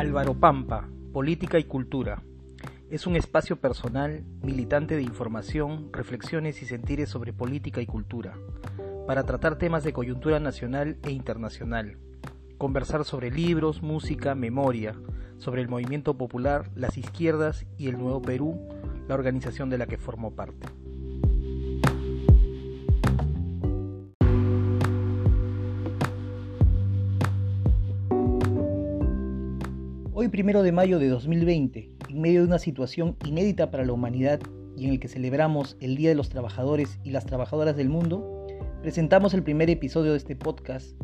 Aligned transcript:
Álvaro 0.00 0.32
Pampa, 0.32 0.88
Política 1.12 1.58
y 1.58 1.64
Cultura. 1.64 2.22
Es 2.88 3.06
un 3.06 3.16
espacio 3.16 3.56
personal, 3.56 4.24
militante 4.42 4.96
de 4.96 5.02
información, 5.02 5.92
reflexiones 5.92 6.62
y 6.62 6.64
sentires 6.64 7.10
sobre 7.10 7.34
política 7.34 7.82
y 7.82 7.86
cultura, 7.86 8.34
para 9.06 9.24
tratar 9.24 9.58
temas 9.58 9.84
de 9.84 9.92
coyuntura 9.92 10.40
nacional 10.40 10.96
e 11.02 11.10
internacional, 11.10 11.98
conversar 12.56 13.04
sobre 13.04 13.30
libros, 13.30 13.82
música, 13.82 14.34
memoria, 14.34 14.94
sobre 15.36 15.60
el 15.60 15.68
movimiento 15.68 16.16
popular, 16.16 16.70
las 16.74 16.96
izquierdas 16.96 17.66
y 17.76 17.88
el 17.88 17.98
Nuevo 17.98 18.22
Perú, 18.22 18.58
la 19.06 19.14
organización 19.14 19.68
de 19.68 19.76
la 19.76 19.86
que 19.86 19.98
formó 19.98 20.34
parte. 20.34 20.66
Hoy, 30.22 30.28
primero 30.28 30.62
de 30.62 30.70
mayo 30.70 30.98
de 30.98 31.08
2020, 31.08 31.96
en 32.10 32.20
medio 32.20 32.42
de 32.42 32.46
una 32.46 32.58
situación 32.58 33.16
inédita 33.24 33.70
para 33.70 33.86
la 33.86 33.94
humanidad 33.94 34.38
y 34.76 34.84
en 34.84 34.90
el 34.90 35.00
que 35.00 35.08
celebramos 35.08 35.78
el 35.80 35.96
Día 35.96 36.10
de 36.10 36.14
los 36.14 36.28
Trabajadores 36.28 36.98
y 37.02 37.10
las 37.10 37.24
Trabajadoras 37.24 37.74
del 37.74 37.88
Mundo, 37.88 38.46
presentamos 38.82 39.32
el 39.32 39.42
primer 39.42 39.70
episodio 39.70 40.10
de 40.10 40.18
este 40.18 40.36
podcast 40.36 40.94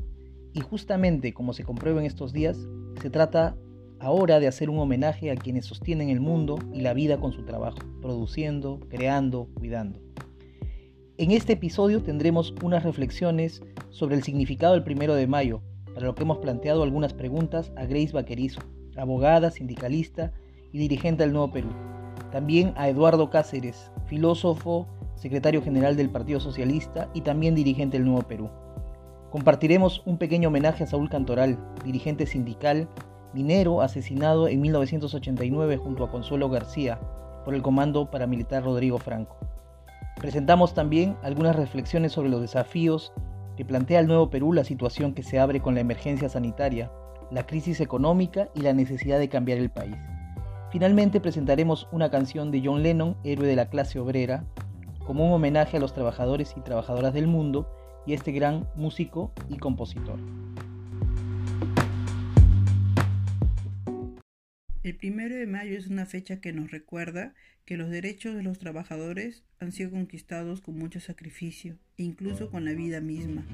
y 0.53 0.61
justamente 0.61 1.33
como 1.33 1.55
se 1.55 1.65
comprueba 1.65 1.99
en 1.99 2.05
estos 2.05 2.35
días, 2.35 2.59
se 3.01 3.09
trata 3.09 3.57
ahora 4.01 4.39
de 4.39 4.49
hacer 4.49 4.69
un 4.69 4.81
homenaje 4.81 5.31
a 5.31 5.37
quienes 5.37 5.65
sostienen 5.65 6.11
el 6.11 6.21
mundo 6.21 6.59
y 6.75 6.83
la 6.83 6.93
vida 6.93 7.19
con 7.19 7.33
su 7.33 7.43
trabajo, 7.47 7.79
produciendo, 8.03 8.81
creando, 8.91 9.49
cuidando. 9.55 9.99
En 11.17 11.31
este 11.31 11.55
episodio 11.55 12.03
tendremos 12.03 12.55
unas 12.63 12.85
reflexiones 12.85 13.63
sobre 13.89 14.17
el 14.17 14.23
significado 14.23 14.75
del 14.75 14.85
primero 14.85 15.15
de 15.15 15.27
mayo, 15.27 15.63
para 15.95 16.05
lo 16.05 16.15
que 16.15 16.25
hemos 16.25 16.37
planteado 16.37 16.83
algunas 16.83 17.15
preguntas 17.15 17.73
a 17.77 17.87
Grace 17.87 18.13
Vaquerizo, 18.13 18.61
abogada, 18.97 19.51
sindicalista 19.51 20.33
y 20.73 20.79
dirigente 20.79 21.23
del 21.23 21.33
Nuevo 21.33 21.53
Perú. 21.53 21.69
También 22.31 22.73
a 22.77 22.89
Eduardo 22.89 23.31
Cáceres, 23.31 23.91
filósofo, 24.07 24.87
secretario 25.15 25.63
general 25.63 25.97
del 25.97 26.11
Partido 26.11 26.41
Socialista 26.41 27.09
y 27.15 27.23
también 27.23 27.55
dirigente 27.55 27.97
del 27.97 28.07
Nuevo 28.07 28.23
Perú. 28.23 28.51
Compartiremos 29.31 30.03
un 30.07 30.19
pequeño 30.19 30.49
homenaje 30.49 30.85
a 30.85 30.87
Saúl 30.87 31.09
Cantoral, 31.09 31.59
dirigente 31.85 32.27
sindical, 32.27 32.89
minero 33.33 33.83
asesinado 33.83 34.49
en 34.49 34.61
1989 34.61 35.77
junto 35.77 36.05
a 36.05 36.11
Consuelo 36.11 36.49
García 36.49 36.99
por 37.45 37.55
el 37.55 37.63
comando 37.63 38.11
paramilitar 38.11 38.65
Rodrigo 38.65 38.99
Franco. 38.99 39.37
Presentamos 40.17 40.75
también 40.75 41.17
algunas 41.23 41.55
reflexiones 41.55 42.13
sobre 42.13 42.31
los 42.31 42.41
desafíos 42.41 43.13
que 43.57 43.65
plantea 43.65 44.01
el 44.01 44.07
Nuevo 44.07 44.31
Perú 44.31 44.53
la 44.53 44.65
situación 44.65 45.13
que 45.13 45.23
se 45.23 45.39
abre 45.39 45.61
con 45.61 45.75
la 45.75 45.81
emergencia 45.81 46.29
sanitaria 46.29 46.91
la 47.31 47.47
crisis 47.47 47.81
económica 47.81 48.49
y 48.55 48.61
la 48.61 48.73
necesidad 48.73 49.19
de 49.19 49.29
cambiar 49.29 49.59
el 49.59 49.71
país. 49.71 49.97
Finalmente 50.71 51.21
presentaremos 51.21 51.89
una 51.93 52.11
canción 52.11 52.51
de 52.51 52.63
John 52.65 52.83
Lennon, 52.83 53.17
héroe 53.25 53.47
de 53.47 53.57
la 53.57 53.71
clase 53.71 53.99
obrera, 53.99 54.45
como 55.07 55.27
un 55.27 55.33
homenaje 55.33 55.77
a 55.77 55.81
los 55.81 55.95
trabajadores 55.95 56.55
y 56.57 56.61
trabajadoras 56.61 57.15
del 57.15 57.29
mundo 57.29 57.69
y 58.07 58.13
a 58.13 58.17
este 58.17 58.33
gran 58.33 58.69
músico 58.75 59.33
y 59.49 59.57
compositor. 59.57 60.19
El 64.87 64.95
primero 64.95 65.35
de 65.35 65.49
mayo 65.49 65.77
es 65.77 65.89
una 65.89 66.07
fecha 66.07 66.41
que 66.41 66.53
nos 66.53 66.71
recuerda 66.71 67.35
que 67.65 67.77
los 67.77 67.91
derechos 67.91 68.37
de 68.37 68.45
los 68.45 68.61
trabajadores 68.61 69.43
han 69.59 69.73
sido 69.73 69.91
conquistados 69.91 70.61
con 70.61 70.79
mucho 70.79 71.01
sacrificio, 71.01 71.77
incluso 71.97 72.53
con 72.53 72.65
la 72.65 72.71
vida 72.71 73.01
misma. 73.01 73.45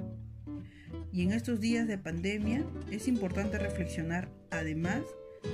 Y 1.10 1.22
en 1.22 1.32
estos 1.32 1.58
días 1.58 1.88
de 1.88 1.96
pandemia 1.96 2.66
es 2.90 3.08
importante 3.08 3.58
reflexionar 3.58 4.28
además 4.50 5.00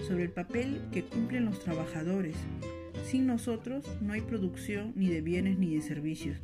sobre 0.09 0.25
el 0.25 0.31
papel 0.31 0.83
que 0.91 1.05
cumplen 1.05 1.45
los 1.45 1.63
trabajadores. 1.63 2.35
Sin 3.05 3.29
nosotros 3.29 3.85
no 4.03 4.15
hay 4.15 4.23
producción 4.23 4.95
ni 4.97 5.07
de 5.07 5.21
bienes 5.21 5.61
ni 5.61 5.77
de 5.77 5.83
servicios. 5.83 6.39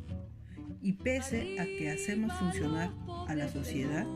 Y 0.81 0.93
pese 0.93 1.59
a 1.59 1.65
que 1.65 1.89
hacemos 1.89 2.31
funcionar 2.39 2.93
a 3.27 3.35
la 3.35 3.49
sociedad, 3.49 4.07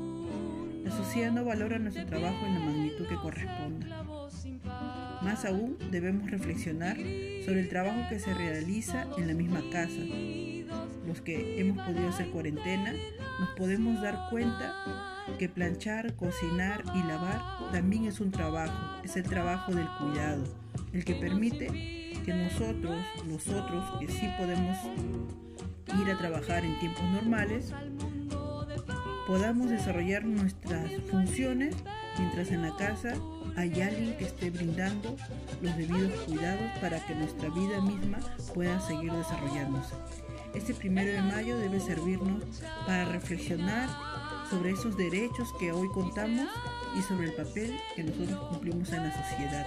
la 0.86 0.92
sociedad 0.92 1.34
no 1.34 1.44
valora 1.44 1.78
nuestro 1.78 2.06
trabajo 2.06 2.46
en 2.46 2.54
la 2.54 2.60
magnitud 2.62 3.06
que 3.06 3.16
corresponda. 3.16 4.06
Más 5.22 5.44
aún 5.44 5.78
debemos 5.92 6.32
reflexionar 6.32 6.96
sobre 7.46 7.60
el 7.62 7.70
trabajo 7.70 8.00
que 8.10 8.20
se 8.20 8.34
realiza 8.34 9.06
en 9.18 9.28
la 9.28 9.34
misma 9.34 9.62
casa. 9.72 10.00
Los 11.06 11.22
que 11.22 11.60
hemos 11.60 11.86
podido 11.86 12.08
hacer 12.10 12.30
cuarentena 12.30 12.94
nos 13.40 13.50
podemos 13.50 14.02
dar 14.02 14.30
cuenta 14.30 14.74
que 15.38 15.50
planchar, 15.50 16.16
cocinar 16.16 16.84
y 16.96 17.04
lavar 17.04 17.42
también 17.72 18.06
es 18.06 18.20
un 18.20 18.32
trabajo, 18.32 19.02
es 19.04 19.16
el 19.18 19.24
trabajo 19.24 19.74
del 19.74 19.88
cuidado, 20.00 20.44
el 20.94 21.04
que 21.04 21.16
permite 21.16 21.68
que 22.26 22.34
nosotros, 22.34 22.98
nosotros 23.28 24.00
que 24.00 24.08
sí 24.08 24.28
podemos 24.38 24.78
ir 26.02 26.12
a 26.12 26.18
trabajar 26.18 26.64
en 26.64 26.80
tiempos 26.80 27.04
normales, 27.04 27.74
podamos 29.28 29.70
desarrollar 29.70 30.24
nuestras 30.24 30.92
funciones 31.10 31.76
mientras 32.18 32.52
en 32.52 32.62
la 32.62 32.76
casa 32.78 33.14
hay 33.56 33.82
alguien 33.82 34.18
que 34.18 34.26
esté 34.26 34.50
brindando 34.50 35.16
los 35.62 35.78
debidos 35.78 36.12
cuidados 36.22 36.72
para 36.82 37.06
que 37.06 37.16
nuestra 37.16 37.50
vida 37.50 37.82
misma 37.82 38.20
pueda 38.54 38.80
seguir 38.82 39.12
desarrollándose. 39.12 39.96
Este 40.56 40.74
primero 40.74 41.12
de 41.12 41.22
mayo 41.22 41.58
debe 41.58 41.80
servirnos 41.80 42.44
para 42.86 43.06
reflexionar 43.06 43.90
sobre 44.50 44.72
esos 44.72 44.98
derechos 44.98 45.54
que 45.60 45.72
hoy 45.72 45.88
contamos 45.90 46.48
y 46.98 47.02
sobre 47.04 47.28
el 47.28 47.34
papel 47.34 47.78
que 47.96 48.04
nosotros 48.04 48.40
cumplimos 48.50 48.92
en 48.92 49.04
la 49.04 49.30
sociedad. 49.30 49.66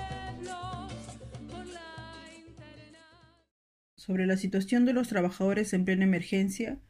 Sobre 3.94 4.26
la 4.26 4.37
situación 4.37 4.84
de 4.84 4.92
los 4.92 5.06
trabajadores 5.06 5.72
en 5.72 5.84
plena 5.84 6.04
emergencia, 6.04 6.81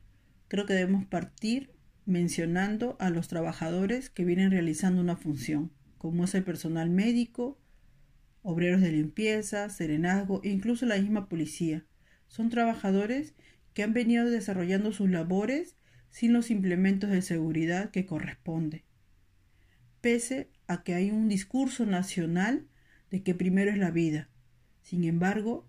creo 0.48 0.64
que 0.64 0.72
debemos 0.72 1.04
partir 1.04 1.70
mencionando 2.06 2.97
a 2.98 3.10
los 3.10 3.28
trabajadores 3.28 4.08
que 4.08 4.25
vienen 4.25 4.50
realizando 4.50 5.02
una 5.02 5.16
función, 5.16 5.70
como 6.02 6.24
es 6.24 6.34
el 6.34 6.42
personal 6.42 6.90
médico, 6.90 7.56
obreros 8.42 8.80
de 8.80 8.90
limpieza, 8.90 9.68
serenazgo 9.68 10.40
e 10.42 10.48
incluso 10.48 10.84
la 10.84 10.96
misma 10.96 11.28
policía. 11.28 11.84
Son 12.26 12.50
trabajadores 12.50 13.34
que 13.72 13.84
han 13.84 13.92
venido 13.92 14.28
desarrollando 14.28 14.90
sus 14.90 15.08
labores 15.08 15.76
sin 16.10 16.32
los 16.32 16.50
implementos 16.50 17.08
de 17.08 17.22
seguridad 17.22 17.92
que 17.92 18.04
corresponde. 18.04 18.82
Pese 20.00 20.50
a 20.66 20.82
que 20.82 20.94
hay 20.94 21.12
un 21.12 21.28
discurso 21.28 21.86
nacional 21.86 22.66
de 23.12 23.22
que 23.22 23.36
primero 23.36 23.70
es 23.70 23.78
la 23.78 23.92
vida. 23.92 24.28
Sin 24.80 25.04
embargo, 25.04 25.69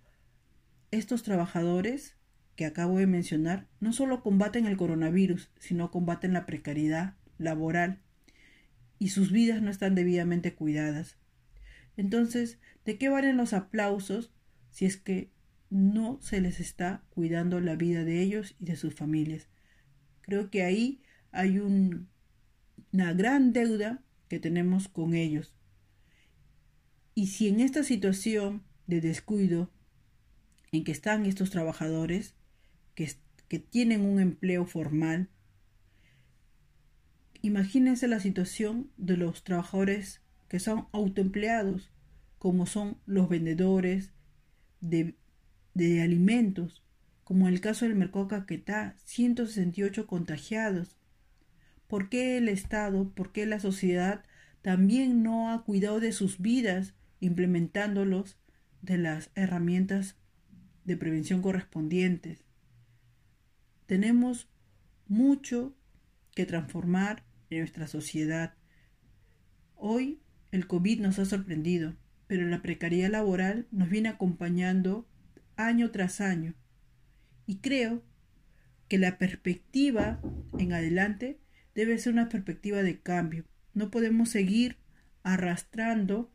estos 0.90 1.22
trabajadores 1.22 2.16
que 2.56 2.66
acabo 2.66 2.98
de 2.98 3.06
mencionar 3.06 3.68
no 3.80 3.94
solo 3.94 4.24
combaten 4.24 4.66
el 4.66 4.78
coronavirus, 4.78 5.52
sino 5.60 5.92
combaten 5.92 6.34
la 6.34 6.48
precariedad 6.48 7.14
laboral 7.38 8.02
y 9.04 9.10
sus 9.10 9.32
vidas 9.32 9.62
no 9.62 9.70
están 9.70 9.96
debidamente 9.96 10.54
cuidadas. 10.56 11.18
Entonces, 11.98 12.60
¿de 12.86 12.98
qué 12.98 13.10
valen 13.10 13.38
los 13.38 13.54
aplausos 13.54 14.32
si 14.72 14.86
es 14.86 14.98
que 14.98 15.30
no 15.74 16.20
se 16.22 16.40
les 16.40 16.60
está 16.60 17.04
cuidando 17.10 17.60
la 17.60 17.76
vida 17.76 18.04
de 18.04 18.22
ellos 18.22 18.56
y 18.60 18.66
de 18.66 18.76
sus 18.76 18.94
familias. 18.94 19.48
Creo 20.22 20.52
que 20.52 20.64
ahí 20.64 21.02
hay 21.32 21.58
una 21.58 23.14
gran 23.14 23.54
deuda 23.54 24.04
que 24.28 24.40
tenemos 24.40 24.88
con 24.88 25.16
ellos. 25.16 25.56
Y 27.16 27.28
si 27.28 27.48
en 27.48 27.60
esta 27.60 27.84
situación 27.84 28.64
de 28.86 29.02
descuido 29.02 29.72
en 30.72 30.84
que 30.84 30.92
están 30.92 31.26
estos 31.26 31.50
trabajadores, 31.50 32.36
que, 32.94 33.12
que 33.48 33.58
tienen 33.58 34.02
un 34.02 34.20
empleo 34.20 34.66
formal, 34.66 35.30
imagínense 37.44 38.08
la 38.08 38.20
situación 38.20 38.90
de 38.98 39.18
los 39.18 39.44
trabajadores 39.44 40.22
que 40.48 40.60
son 40.60 40.88
autoempleados, 40.94 41.92
como 42.40 42.66
son 42.66 42.98
los 43.06 43.30
vendedores 43.30 44.12
de 44.82 46.02
alimentos, 46.02 46.84
como 47.24 47.48
el 47.48 47.62
caso 47.62 47.86
del 47.86 47.96
Mercado 47.96 48.28
Caquetá, 48.28 48.96
168 49.04 50.08
contagiados. 50.08 50.98
¿Por 51.88 52.10
qué 52.10 52.38
el 52.38 52.50
Estado, 52.50 53.12
por 53.12 53.32
qué 53.32 53.46
la 53.46 53.60
sociedad 53.60 54.24
también 54.62 55.22
no 55.22 55.52
ha 55.52 55.64
cuidado 55.64 56.00
de 56.00 56.12
sus 56.12 56.40
vidas 56.40 56.94
implementándolos 57.20 58.38
de 58.82 58.98
las 58.98 59.32
herramientas 59.36 60.16
de 60.86 60.98
prevención 60.98 61.42
correspondientes? 61.42 62.46
Tenemos 63.86 64.48
mucho 65.08 65.76
que 66.36 66.46
transformar 66.46 67.24
nuestra 67.60 67.88
sociedad. 67.88 68.54
Hoy 69.76 70.22
el 70.52 70.68
COVID 70.68 71.00
nos 71.00 71.20
ha 71.20 71.26
sorprendido, 71.26 71.96
pero 72.28 72.48
la 72.48 72.62
precariedad 72.62 73.10
laboral 73.10 73.68
nos 73.72 73.90
viene 73.90 74.10
acompañando 74.10 75.08
año 75.56 75.92
tras 75.92 76.22
año. 76.22 76.56
Y 77.46 77.58
creo 77.58 78.04
que 78.88 78.98
la 78.98 79.18
perspectiva 79.18 80.22
en 80.58 80.74
adelante 80.74 81.40
debe 81.76 81.98
ser 81.98 82.14
una 82.14 82.30
perspectiva 82.30 82.84
de 82.84 83.02
cambio. 83.02 83.46
No 83.74 83.90
podemos 83.90 84.30
seguir 84.30 84.78
arrastrando 85.24 86.32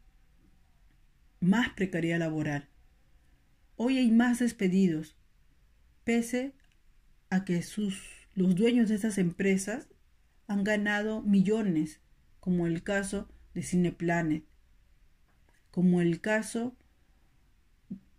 más 1.41 1.71
precariedad 1.71 2.19
laboral. 2.19 2.69
Hoy 3.77 3.99
hay 3.99 4.11
más 4.11 4.41
despedidos, 4.41 5.17
pese 6.03 6.55
a 7.31 7.45
que 7.45 7.63
sus, 7.63 8.03
los 8.35 8.57
dueños 8.57 8.89
de 8.89 8.97
estas 8.97 9.19
empresas 9.19 9.89
han 10.49 10.65
ganado 10.65 11.23
millones, 11.23 12.01
como 12.41 12.67
el 12.67 12.83
caso 12.83 13.29
de 13.55 13.63
Cineplanet, 13.63 14.45
como 15.71 16.01
el 16.01 16.21
caso 16.21 16.75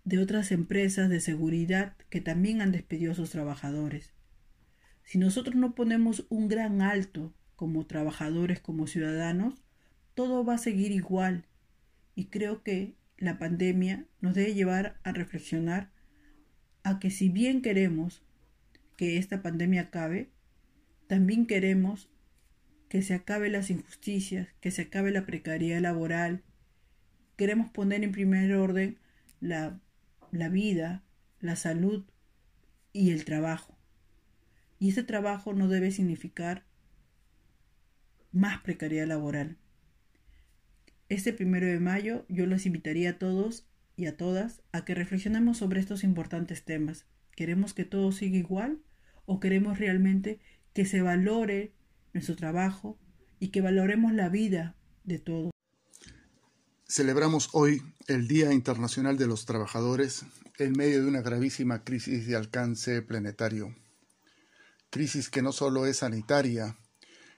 de 0.05 0.19
otras 0.19 0.51
empresas 0.51 1.09
de 1.09 1.19
seguridad 1.19 1.97
que 2.09 2.21
también 2.21 2.61
han 2.61 2.71
despedido 2.71 3.11
a 3.11 3.15
sus 3.15 3.31
trabajadores. 3.31 4.13
Si 5.03 5.17
nosotros 5.17 5.55
no 5.55 5.73
ponemos 5.73 6.25
un 6.29 6.47
gran 6.47 6.81
alto 6.81 7.33
como 7.55 7.85
trabajadores, 7.85 8.59
como 8.59 8.87
ciudadanos, 8.87 9.63
todo 10.13 10.45
va 10.45 10.53
a 10.55 10.59
seguir 10.59 10.91
igual. 10.91 11.45
Y 12.15 12.25
creo 12.25 12.63
que 12.63 12.93
la 13.17 13.39
pandemia 13.39 14.05
nos 14.21 14.35
debe 14.35 14.53
llevar 14.53 14.99
a 15.03 15.11
reflexionar 15.11 15.89
a 16.83 16.99
que 16.99 17.09
si 17.09 17.29
bien 17.29 17.61
queremos 17.61 18.23
que 18.97 19.17
esta 19.17 19.41
pandemia 19.41 19.81
acabe, 19.81 20.29
también 21.07 21.47
queremos 21.47 22.09
que 22.89 23.03
se 23.03 23.13
acabe 23.13 23.49
las 23.49 23.69
injusticias, 23.69 24.49
que 24.59 24.71
se 24.71 24.81
acabe 24.81 25.11
la 25.11 25.25
precariedad 25.25 25.79
laboral. 25.79 26.43
Queremos 27.37 27.69
poner 27.71 28.03
en 28.03 28.11
primer 28.11 28.53
orden 28.55 28.97
la, 29.39 29.79
la 30.31 30.49
vida, 30.49 31.03
la 31.39 31.55
salud 31.55 32.03
y 32.91 33.11
el 33.11 33.25
trabajo. 33.25 33.77
Y 34.79 34.89
ese 34.89 35.03
trabajo 35.03 35.53
no 35.53 35.67
debe 35.67 35.91
significar 35.91 36.65
más 38.31 38.61
precariedad 38.61 39.07
laboral. 39.07 39.57
Este 41.09 41.31
primero 41.31 41.67
de 41.67 41.79
mayo 41.79 42.25
yo 42.27 42.45
los 42.45 42.65
invitaría 42.65 43.11
a 43.11 43.17
todos 43.17 43.67
y 43.95 44.07
a 44.07 44.17
todas 44.17 44.61
a 44.71 44.85
que 44.85 44.95
reflexionemos 44.95 45.57
sobre 45.57 45.79
estos 45.79 46.03
importantes 46.03 46.63
temas. 46.63 47.05
¿Queremos 47.35 47.73
que 47.73 47.85
todo 47.85 48.11
siga 48.11 48.37
igual 48.37 48.79
o 49.25 49.39
queremos 49.39 49.77
realmente 49.77 50.39
que 50.73 50.85
se 50.85 51.01
valore 51.01 51.73
nuestro 52.19 52.35
trabajo 52.35 52.99
y 53.39 53.49
que 53.49 53.61
valoremos 53.61 54.13
la 54.13 54.29
vida 54.29 54.75
de 55.03 55.19
todos? 55.19 55.51
Celebramos 56.87 57.49
hoy 57.53 57.81
el 58.07 58.27
Día 58.27 58.51
Internacional 58.51 59.17
de 59.17 59.27
los 59.27 59.45
Trabajadores 59.45 60.25
en 60.57 60.73
medio 60.73 61.01
de 61.01 61.07
una 61.07 61.21
gravísima 61.21 61.83
crisis 61.83 62.27
de 62.27 62.35
alcance 62.35 63.01
planetario 63.01 63.73
crisis 64.89 65.29
que 65.29 65.41
no 65.41 65.51
solo 65.51 65.85
es 65.85 65.97
sanitaria 65.97 66.77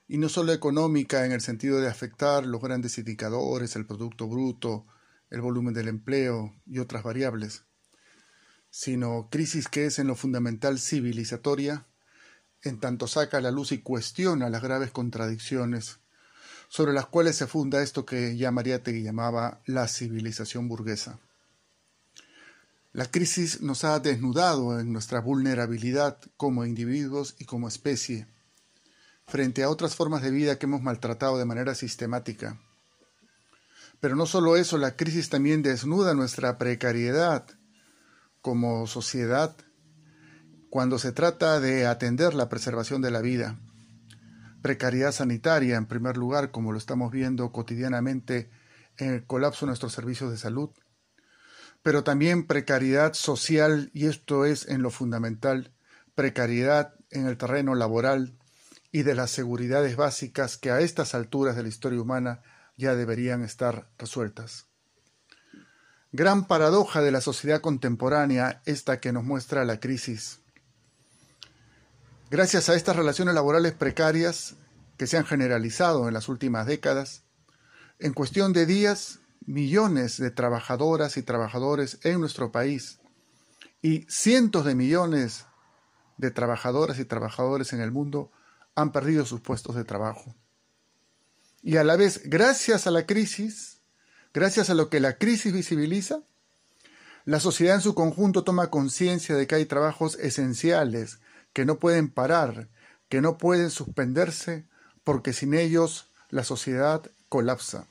y 0.07 0.17
no 0.17 0.29
solo 0.29 0.53
económica 0.53 1.25
en 1.25 1.31
el 1.31 1.41
sentido 1.41 1.79
de 1.79 1.87
afectar 1.87 2.45
los 2.45 2.61
grandes 2.61 2.97
indicadores, 2.97 3.75
el 3.75 3.85
Producto 3.85 4.27
Bruto, 4.27 4.85
el 5.29 5.41
volumen 5.41 5.73
del 5.73 5.87
empleo 5.87 6.53
y 6.65 6.79
otras 6.79 7.03
variables, 7.03 7.65
sino 8.69 9.29
crisis 9.29 9.67
que 9.67 9.85
es 9.85 9.99
en 9.99 10.07
lo 10.07 10.15
fundamental 10.15 10.79
civilizatoria, 10.79 11.87
en 12.63 12.79
tanto 12.79 13.07
saca 13.07 13.37
a 13.37 13.41
la 13.41 13.51
luz 13.51 13.71
y 13.71 13.79
cuestiona 13.79 14.49
las 14.49 14.61
graves 14.61 14.91
contradicciones 14.91 15.99
sobre 16.71 16.93
las 16.93 17.05
cuales 17.05 17.35
se 17.35 17.47
funda 17.47 17.83
esto 17.83 18.05
que 18.05 18.37
ya 18.37 18.49
Mariátegui 18.49 19.03
llamaba 19.03 19.61
la 19.65 19.89
civilización 19.89 20.69
burguesa. 20.69 21.19
La 22.93 23.11
crisis 23.11 23.61
nos 23.61 23.83
ha 23.83 23.99
desnudado 23.99 24.79
en 24.79 24.93
nuestra 24.93 25.19
vulnerabilidad 25.19 26.17
como 26.37 26.65
individuos 26.65 27.35
y 27.39 27.45
como 27.45 27.67
especie, 27.67 28.27
frente 29.27 29.63
a 29.63 29.69
otras 29.69 29.95
formas 29.95 30.21
de 30.21 30.31
vida 30.31 30.57
que 30.57 30.65
hemos 30.65 30.81
maltratado 30.81 31.37
de 31.37 31.45
manera 31.45 31.75
sistemática. 31.75 32.61
Pero 33.99 34.15
no 34.15 34.25
solo 34.25 34.55
eso, 34.55 34.77
la 34.77 34.95
crisis 34.95 35.29
también 35.29 35.63
desnuda 35.63 36.13
nuestra 36.13 36.57
precariedad 36.57 37.47
como 38.41 38.87
sociedad 38.87 39.55
cuando 40.71 40.97
se 40.97 41.11
trata 41.11 41.59
de 41.59 41.85
atender 41.85 42.33
la 42.33 42.49
preservación 42.49 43.03
de 43.03 43.11
la 43.11 43.21
vida. 43.21 43.59
Precariedad 44.63 45.11
sanitaria, 45.11 45.77
en 45.77 45.85
primer 45.85 46.17
lugar, 46.17 46.49
como 46.49 46.71
lo 46.71 46.79
estamos 46.79 47.11
viendo 47.11 47.51
cotidianamente 47.51 48.49
en 48.97 49.13
el 49.13 49.27
colapso 49.27 49.65
de 49.65 49.67
nuestros 49.67 49.93
servicios 49.93 50.31
de 50.31 50.37
salud 50.37 50.71
pero 51.83 52.03
también 52.03 52.45
precariedad 52.45 53.13
social, 53.13 53.89
y 53.93 54.05
esto 54.07 54.45
es 54.45 54.67
en 54.67 54.81
lo 54.81 54.91
fundamental, 54.91 55.73
precariedad 56.15 56.93
en 57.09 57.25
el 57.25 57.37
terreno 57.37 57.75
laboral 57.75 58.37
y 58.91 59.03
de 59.03 59.15
las 59.15 59.31
seguridades 59.31 59.95
básicas 59.95 60.57
que 60.57 60.69
a 60.69 60.79
estas 60.81 61.15
alturas 61.15 61.55
de 61.55 61.63
la 61.63 61.69
historia 61.69 62.01
humana 62.01 62.41
ya 62.77 62.95
deberían 62.95 63.43
estar 63.43 63.89
resueltas. 63.97 64.67
Gran 66.11 66.45
paradoja 66.45 67.01
de 67.01 67.11
la 67.11 67.21
sociedad 67.21 67.61
contemporánea 67.61 68.61
esta 68.65 68.99
que 68.99 69.13
nos 69.13 69.23
muestra 69.23 69.65
la 69.65 69.79
crisis. 69.79 70.40
Gracias 72.31 72.69
a 72.69 72.75
estas 72.75 72.95
relaciones 72.95 73.35
laborales 73.35 73.73
precarias 73.73 74.55
que 74.95 75.05
se 75.05 75.17
han 75.17 75.25
generalizado 75.25 76.07
en 76.07 76.13
las 76.13 76.29
últimas 76.29 76.65
décadas, 76.65 77.23
en 77.99 78.13
cuestión 78.13 78.53
de 78.53 78.65
días 78.65 79.19
millones 79.45 80.15
de 80.15 80.31
trabajadoras 80.31 81.17
y 81.17 81.23
trabajadores 81.23 81.99
en 82.03 82.21
nuestro 82.21 82.49
país 82.49 82.99
y 83.81 84.05
cientos 84.07 84.63
de 84.63 84.75
millones 84.75 85.45
de 86.15 86.31
trabajadoras 86.31 86.99
y 86.99 87.03
trabajadores 87.03 87.73
en 87.73 87.81
el 87.81 87.91
mundo 87.91 88.31
han 88.75 88.93
perdido 88.93 89.25
sus 89.25 89.41
puestos 89.41 89.75
de 89.75 89.83
trabajo. 89.83 90.33
Y 91.61 91.75
a 91.75 91.83
la 91.83 91.97
vez, 91.97 92.21
gracias 92.23 92.87
a 92.87 92.91
la 92.91 93.05
crisis, 93.05 93.81
gracias 94.33 94.69
a 94.69 94.73
lo 94.73 94.89
que 94.89 95.01
la 95.01 95.17
crisis 95.17 95.51
visibiliza, 95.51 96.21
la 97.25 97.41
sociedad 97.41 97.75
en 97.75 97.81
su 97.81 97.93
conjunto 97.93 98.45
toma 98.45 98.69
conciencia 98.69 99.35
de 99.35 99.47
que 99.47 99.55
hay 99.55 99.65
trabajos 99.65 100.15
esenciales 100.15 101.19
que 101.53 101.65
no 101.65 101.79
pueden 101.79 102.09
parar, 102.09 102.67
que 103.09 103.21
no 103.21 103.37
pueden 103.37 103.69
suspenderse, 103.69 104.65
porque 105.03 105.33
sin 105.33 105.53
ellos 105.53 106.07
la 106.29 106.43
sociedad 106.43 107.03
colapsa. 107.29 107.87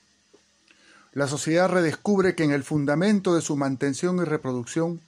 La 1.12 1.26
sociedad 1.26 1.68
redescubre 1.68 2.34
que 2.34 2.44
en 2.44 2.52
el 2.52 2.62
fundamento 2.62 3.34
de 3.34 3.42
su 3.42 3.56
mantención 3.56 4.18
y 4.18 4.24
reproducción, 4.24 5.00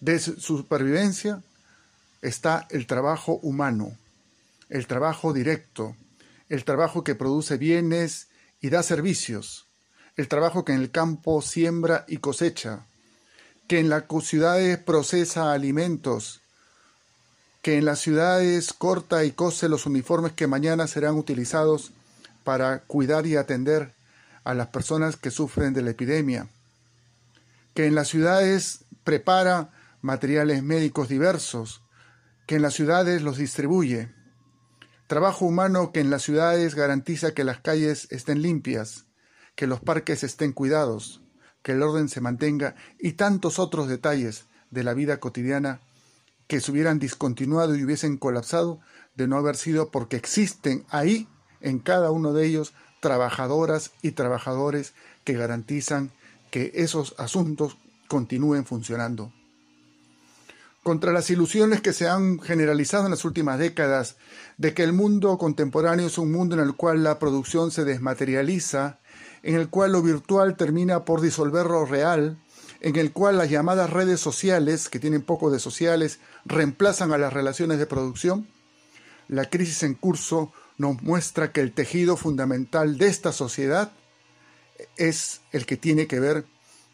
de 0.00 0.18
su 0.18 0.38
supervivencia, 0.40 1.42
está 2.20 2.66
el 2.70 2.86
trabajo 2.86 3.38
humano, 3.42 3.96
el 4.68 4.86
trabajo 4.86 5.32
directo, 5.32 5.94
el 6.48 6.64
trabajo 6.64 7.04
que 7.04 7.14
produce 7.14 7.56
bienes 7.56 8.28
y 8.60 8.70
da 8.70 8.82
servicios, 8.82 9.66
el 10.16 10.28
trabajo 10.28 10.64
que 10.64 10.72
en 10.72 10.80
el 10.80 10.90
campo 10.90 11.40
siembra 11.42 12.04
y 12.08 12.18
cosecha, 12.18 12.86
que 13.68 13.78
en 13.78 13.88
las 13.88 14.04
ciudades 14.22 14.78
procesa 14.78 15.52
alimentos, 15.52 16.40
que 17.66 17.78
en 17.78 17.84
las 17.84 17.98
ciudades 17.98 18.72
corta 18.72 19.24
y 19.24 19.32
cose 19.32 19.68
los 19.68 19.86
uniformes 19.86 20.30
que 20.30 20.46
mañana 20.46 20.86
serán 20.86 21.16
utilizados 21.16 21.90
para 22.44 22.82
cuidar 22.82 23.26
y 23.26 23.34
atender 23.34 23.92
a 24.44 24.54
las 24.54 24.68
personas 24.68 25.16
que 25.16 25.32
sufren 25.32 25.74
de 25.74 25.82
la 25.82 25.90
epidemia, 25.90 26.46
que 27.74 27.86
en 27.86 27.96
las 27.96 28.06
ciudades 28.06 28.84
prepara 29.02 29.72
materiales 30.00 30.62
médicos 30.62 31.08
diversos, 31.08 31.82
que 32.46 32.54
en 32.54 32.62
las 32.62 32.74
ciudades 32.74 33.22
los 33.22 33.36
distribuye, 33.36 34.14
trabajo 35.08 35.44
humano 35.44 35.90
que 35.90 35.98
en 35.98 36.10
las 36.10 36.22
ciudades 36.22 36.76
garantiza 36.76 37.34
que 37.34 37.42
las 37.42 37.58
calles 37.58 38.06
estén 38.12 38.42
limpias, 38.42 39.06
que 39.56 39.66
los 39.66 39.80
parques 39.80 40.22
estén 40.22 40.52
cuidados, 40.52 41.20
que 41.64 41.72
el 41.72 41.82
orden 41.82 42.08
se 42.08 42.20
mantenga 42.20 42.76
y 43.00 43.14
tantos 43.14 43.58
otros 43.58 43.88
detalles 43.88 44.44
de 44.70 44.84
la 44.84 44.94
vida 44.94 45.18
cotidiana 45.18 45.80
que 46.46 46.60
se 46.60 46.70
hubieran 46.70 46.98
discontinuado 46.98 47.74
y 47.76 47.84
hubiesen 47.84 48.16
colapsado 48.16 48.80
de 49.14 49.26
no 49.26 49.36
haber 49.36 49.56
sido 49.56 49.90
porque 49.90 50.16
existen 50.16 50.84
ahí, 50.90 51.28
en 51.60 51.78
cada 51.78 52.10
uno 52.10 52.32
de 52.32 52.46
ellos, 52.46 52.74
trabajadoras 53.00 53.92
y 54.02 54.12
trabajadores 54.12 54.94
que 55.24 55.34
garantizan 55.34 56.12
que 56.50 56.72
esos 56.74 57.14
asuntos 57.18 57.76
continúen 58.08 58.64
funcionando. 58.64 59.32
Contra 60.82 61.12
las 61.12 61.30
ilusiones 61.30 61.80
que 61.80 61.92
se 61.92 62.08
han 62.08 62.38
generalizado 62.38 63.06
en 63.06 63.10
las 63.10 63.24
últimas 63.24 63.58
décadas 63.58 64.16
de 64.56 64.72
que 64.72 64.84
el 64.84 64.92
mundo 64.92 65.36
contemporáneo 65.36 66.06
es 66.06 66.16
un 66.16 66.30
mundo 66.30 66.54
en 66.54 66.62
el 66.62 66.76
cual 66.76 67.02
la 67.02 67.18
producción 67.18 67.72
se 67.72 67.84
desmaterializa, 67.84 69.00
en 69.42 69.56
el 69.56 69.68
cual 69.68 69.92
lo 69.92 70.02
virtual 70.02 70.56
termina 70.56 71.04
por 71.04 71.20
disolver 71.20 71.66
lo 71.66 71.86
real, 71.86 72.38
en 72.86 72.94
el 72.94 73.10
cual 73.10 73.36
las 73.36 73.50
llamadas 73.50 73.90
redes 73.90 74.20
sociales, 74.20 74.88
que 74.88 75.00
tienen 75.00 75.22
poco 75.22 75.50
de 75.50 75.58
sociales, 75.58 76.20
reemplazan 76.44 77.12
a 77.12 77.18
las 77.18 77.32
relaciones 77.32 77.80
de 77.80 77.86
producción, 77.86 78.46
la 79.26 79.50
crisis 79.50 79.82
en 79.82 79.94
curso 79.94 80.52
nos 80.78 81.02
muestra 81.02 81.50
que 81.50 81.62
el 81.62 81.72
tejido 81.72 82.16
fundamental 82.16 82.96
de 82.96 83.08
esta 83.08 83.32
sociedad 83.32 83.90
es 84.96 85.40
el 85.50 85.66
que 85.66 85.76
tiene 85.76 86.06
que 86.06 86.20
ver 86.20 86.44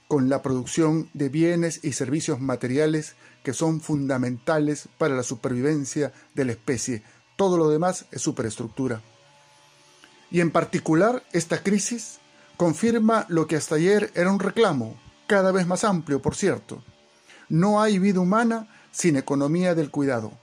con 0.09 0.31
la 0.31 0.41
producción 0.41 1.11
de 1.13 1.29
bienes 1.29 1.81
y 1.83 1.93
servicios 1.93 2.41
materiales 2.41 3.15
que 3.45 3.53
son 3.53 3.83
fundamentales 3.83 4.89
para 4.97 5.15
la 5.15 5.23
supervivencia 5.23 6.15
de 6.33 6.47
la 6.47 6.53
especie. 6.53 7.03
Todo 7.37 7.59
lo 7.59 7.69
demás 7.69 8.07
es 8.13 8.23
superestructura. 8.23 9.03
Y 10.31 10.41
en 10.41 10.53
particular, 10.53 11.23
esta 11.33 11.63
crisis 11.63 12.17
confirma 12.57 13.27
lo 13.29 13.47
que 13.47 13.57
hasta 13.57 13.75
ayer 13.75 14.11
era 14.15 14.31
un 14.31 14.41
reclamo, 14.41 14.97
cada 15.33 15.51
vez 15.51 15.67
más 15.67 15.83
amplio, 15.83 16.21
por 16.21 16.37
cierto. 16.37 16.85
No 17.49 17.81
hay 17.81 17.99
vida 17.99 18.21
humana 18.21 18.69
sin 18.91 19.17
economía 19.17 19.75
del 19.75 19.91
cuidado. 19.91 20.39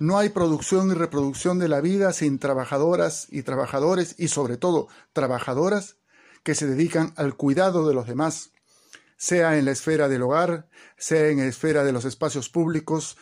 No 0.00 0.18
hay 0.18 0.30
producción 0.30 0.90
y 0.90 0.94
reproducción 0.94 1.60
de 1.60 1.68
la 1.68 1.80
vida 1.80 2.12
sin 2.12 2.40
trabajadoras 2.40 3.28
y 3.30 3.44
trabajadores 3.44 4.16
y 4.18 4.26
sobre 4.26 4.56
todo 4.56 4.88
trabajadoras 5.12 5.94
que 6.42 6.56
se 6.56 6.66
dedican 6.66 7.12
al 7.14 7.36
cuidado 7.36 7.86
de 7.86 7.94
los 7.94 8.08
demás, 8.08 8.50
sea 9.16 9.58
en 9.58 9.64
la 9.64 9.70
esfera 9.70 10.08
del 10.08 10.22
hogar, 10.22 10.68
sea 10.98 11.28
en 11.28 11.38
la 11.38 11.46
esfera 11.46 11.84
de 11.84 11.92
los 11.92 12.04
espacios 12.04 12.48
públicos 12.48 13.16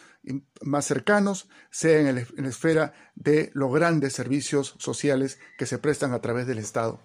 más 0.63 0.87
cercanos, 0.87 1.51
sea 1.71 2.01
en, 2.01 2.15
la 2.15 2.49
esfera 2.49 2.95
de 3.15 3.51
los 3.53 3.71
grandes 3.75 4.15
servicios 4.15 4.75
sociales 4.79 5.39
que 5.59 5.67
se 5.67 5.77
prestan 5.77 6.15
a 6.15 6.23
través 6.23 6.47
del 6.47 6.57
Estado. 6.57 6.99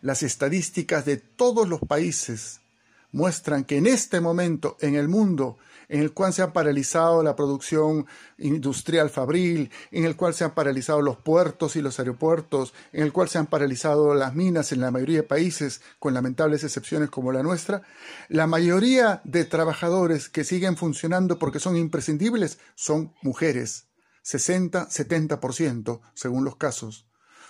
Las 0.00 0.22
estadísticas 0.22 1.04
de 1.04 1.18
todos 1.18 1.68
los 1.68 1.80
países 1.80 2.61
muestran 3.12 3.64
que 3.64 3.76
en 3.76 3.86
este 3.86 4.20
momento 4.20 4.76
en 4.80 4.96
el 4.96 5.08
mundo 5.08 5.58
en 5.92 6.00
el 6.00 6.12
cual 6.12 6.32
se 6.32 6.40
ha 6.40 6.54
paralizado 6.54 7.22
la 7.22 7.36
producción 7.36 8.06
industrial 8.38 9.10
fabril, 9.10 9.70
en 9.90 10.06
el 10.06 10.16
cual 10.16 10.32
se 10.32 10.42
han 10.42 10.54
paralizado 10.54 11.02
los 11.02 11.18
puertos 11.18 11.76
y 11.76 11.82
los 11.82 11.98
aeropuertos, 11.98 12.72
en 12.94 13.02
el 13.02 13.12
cual 13.12 13.28
se 13.28 13.36
han 13.36 13.46
paralizado 13.46 14.14
las 14.14 14.34
minas 14.34 14.72
en 14.72 14.80
la 14.80 14.90
mayoría 14.90 15.18
de 15.18 15.22
países, 15.24 15.82
con 15.98 16.14
lamentables 16.14 16.64
excepciones 16.64 17.10
como 17.10 17.30
la 17.30 17.42
nuestra, 17.42 17.82
la 18.30 18.46
mayoría 18.46 19.20
de 19.24 19.44
trabajadores 19.44 20.30
que 20.30 20.44
siguen 20.44 20.78
funcionando 20.78 21.38
porque 21.38 21.60
son 21.60 21.76
imprescindibles 21.76 22.58
son 22.74 23.12
mujeres, 23.20 23.88
60-70% 24.24 26.00
según 26.14 26.46
los 26.46 26.56
casos. 26.56 27.06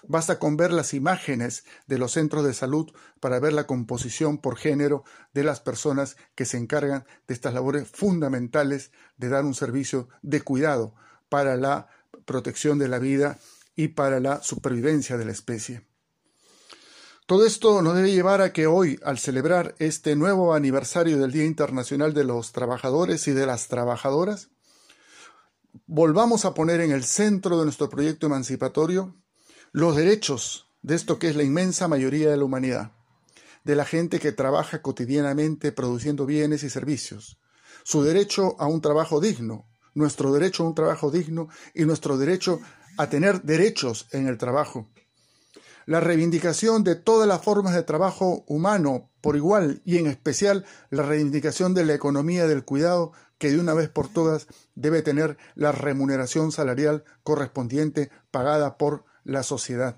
Basta 0.09 0.39
con 0.39 0.57
ver 0.57 0.73
las 0.73 0.95
imágenes 0.95 1.65
de 1.87 1.99
los 1.99 2.13
centros 2.13 2.45
de 2.45 2.55
salud 2.55 2.93
para 3.21 3.39
ver 3.39 3.53
la 3.53 3.67
composición 3.67 4.39
por 4.39 4.57
género 4.57 5.05
de 5.33 5.45
las 5.45 5.61
personas 5.61 6.17
que 6.35 6.45
se 6.45 6.59
encargan 6.59 7.05
de 7.29 7.35
estas 7.35 7.55
labores 7.55 7.89
fundamentales 7.89 8.91
de 9.17 9.29
dar 9.29 9.45
un 9.45 9.55
servicio 9.55 10.09
de 10.23 10.41
cuidado 10.43 10.95
para 11.29 11.57
la 11.57 11.89
protección 12.25 12.79
de 12.79 12.89
la 12.89 12.99
vida 12.99 13.39
y 13.77 13.89
para 13.89 14.21
la 14.21 14.43
supervivencia 14.43 15.17
de 15.17 15.25
la 15.25 15.33
especie. 15.33 15.87
Todo 17.27 17.47
esto 17.47 17.81
nos 17.83 17.95
debe 17.95 18.13
llevar 18.13 18.43
a 18.43 18.53
que 18.53 18.67
hoy, 18.67 18.99
al 19.05 19.19
celebrar 19.19 19.75
este 19.79 20.17
nuevo 20.17 20.55
aniversario 20.55 21.19
del 21.19 21.31
Día 21.31 21.45
Internacional 21.45 22.13
de 22.13 22.25
los 22.25 22.53
Trabajadores 22.53 23.29
y 23.29 23.33
de 23.33 23.47
las 23.47 23.69
Trabajadoras, 23.69 24.51
volvamos 25.87 26.45
a 26.45 26.53
poner 26.53 26.81
en 26.81 26.91
el 26.91 27.05
centro 27.05 27.59
de 27.59 27.65
nuestro 27.65 27.89
proyecto 27.89 28.27
emancipatorio 28.27 29.15
los 29.73 29.97
derechos 29.97 30.67
de 30.83 30.95
esto 30.95 31.19
que 31.19 31.31
es 31.31 31.37
la 31.37 31.45
inmensa 31.45 31.89
mayoría 31.89 32.31
de 32.31 32.37
la 32.37 32.45
humanidad, 32.45 32.93
de 33.65 33.75
la 33.75 33.87
gente 33.87 34.21
que 34.21 34.31
trabaja 34.31 34.83
cotidianamente 34.83 35.73
produciendo 35.73 36.27
bienes 36.27 36.63
y 36.63 36.69
servicios, 36.69 37.39
su 37.83 38.03
derecho 38.03 38.55
a 38.61 38.67
un 38.67 38.83
trabajo 38.83 39.19
digno, 39.19 39.65
nuestro 39.95 40.31
derecho 40.31 40.65
a 40.65 40.67
un 40.67 40.75
trabajo 40.75 41.11
digno 41.11 41.49
y 41.75 41.87
nuestro 41.87 42.19
derecho 42.19 42.61
a 42.99 43.09
tener 43.09 43.43
derechos 43.43 44.09
en 44.13 44.27
el 44.27 44.37
trabajo. 44.37 44.91
La 45.87 46.01
reivindicación 46.01 46.85
de 46.85 46.95
todas 46.95 47.27
las 47.27 47.43
formas 47.43 47.75
de 47.75 47.83
trabajo 47.83 48.45
humano 48.47 49.11
por 49.23 49.37
igual 49.37 49.81
y 49.87 49.97
en 49.97 50.07
especial 50.07 50.67
la 50.91 51.03
reivindicación 51.03 51.73
de 51.73 51.87
la 51.87 51.95
economía 51.95 52.47
del 52.47 52.65
cuidado 52.65 53.13
que 53.39 53.51
de 53.51 53.59
una 53.59 53.73
vez 53.73 53.89
por 53.89 54.09
todas 54.09 54.49
debe 54.75 55.01
tener 55.01 55.39
la 55.55 55.73
remuneración 55.73 56.53
salarial 56.53 57.05
correspondiente 57.23 58.11
pagada 58.31 58.77
por 58.77 59.05
la 59.25 59.43
sociedad. 59.43 59.97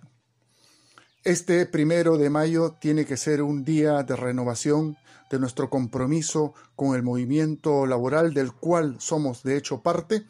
Este 1.25 1.65
primero 1.67 2.19
de 2.19 2.29
mayo 2.29 2.77
tiene 2.81 3.07
que 3.07 3.17
ser 3.17 3.43
un 3.43 3.65
día 3.65 4.03
de 4.03 4.15
renovación 4.15 4.97
de 5.31 5.39
nuestro 5.39 5.71
compromiso 5.71 6.55
con 6.77 6.95
el 6.95 7.03
movimiento 7.03 7.87
laboral 7.87 8.35
del 8.35 8.53
cual 8.53 8.97
somos 9.01 9.43
de 9.43 9.57
hecho 9.57 9.83
parte, 9.83 10.27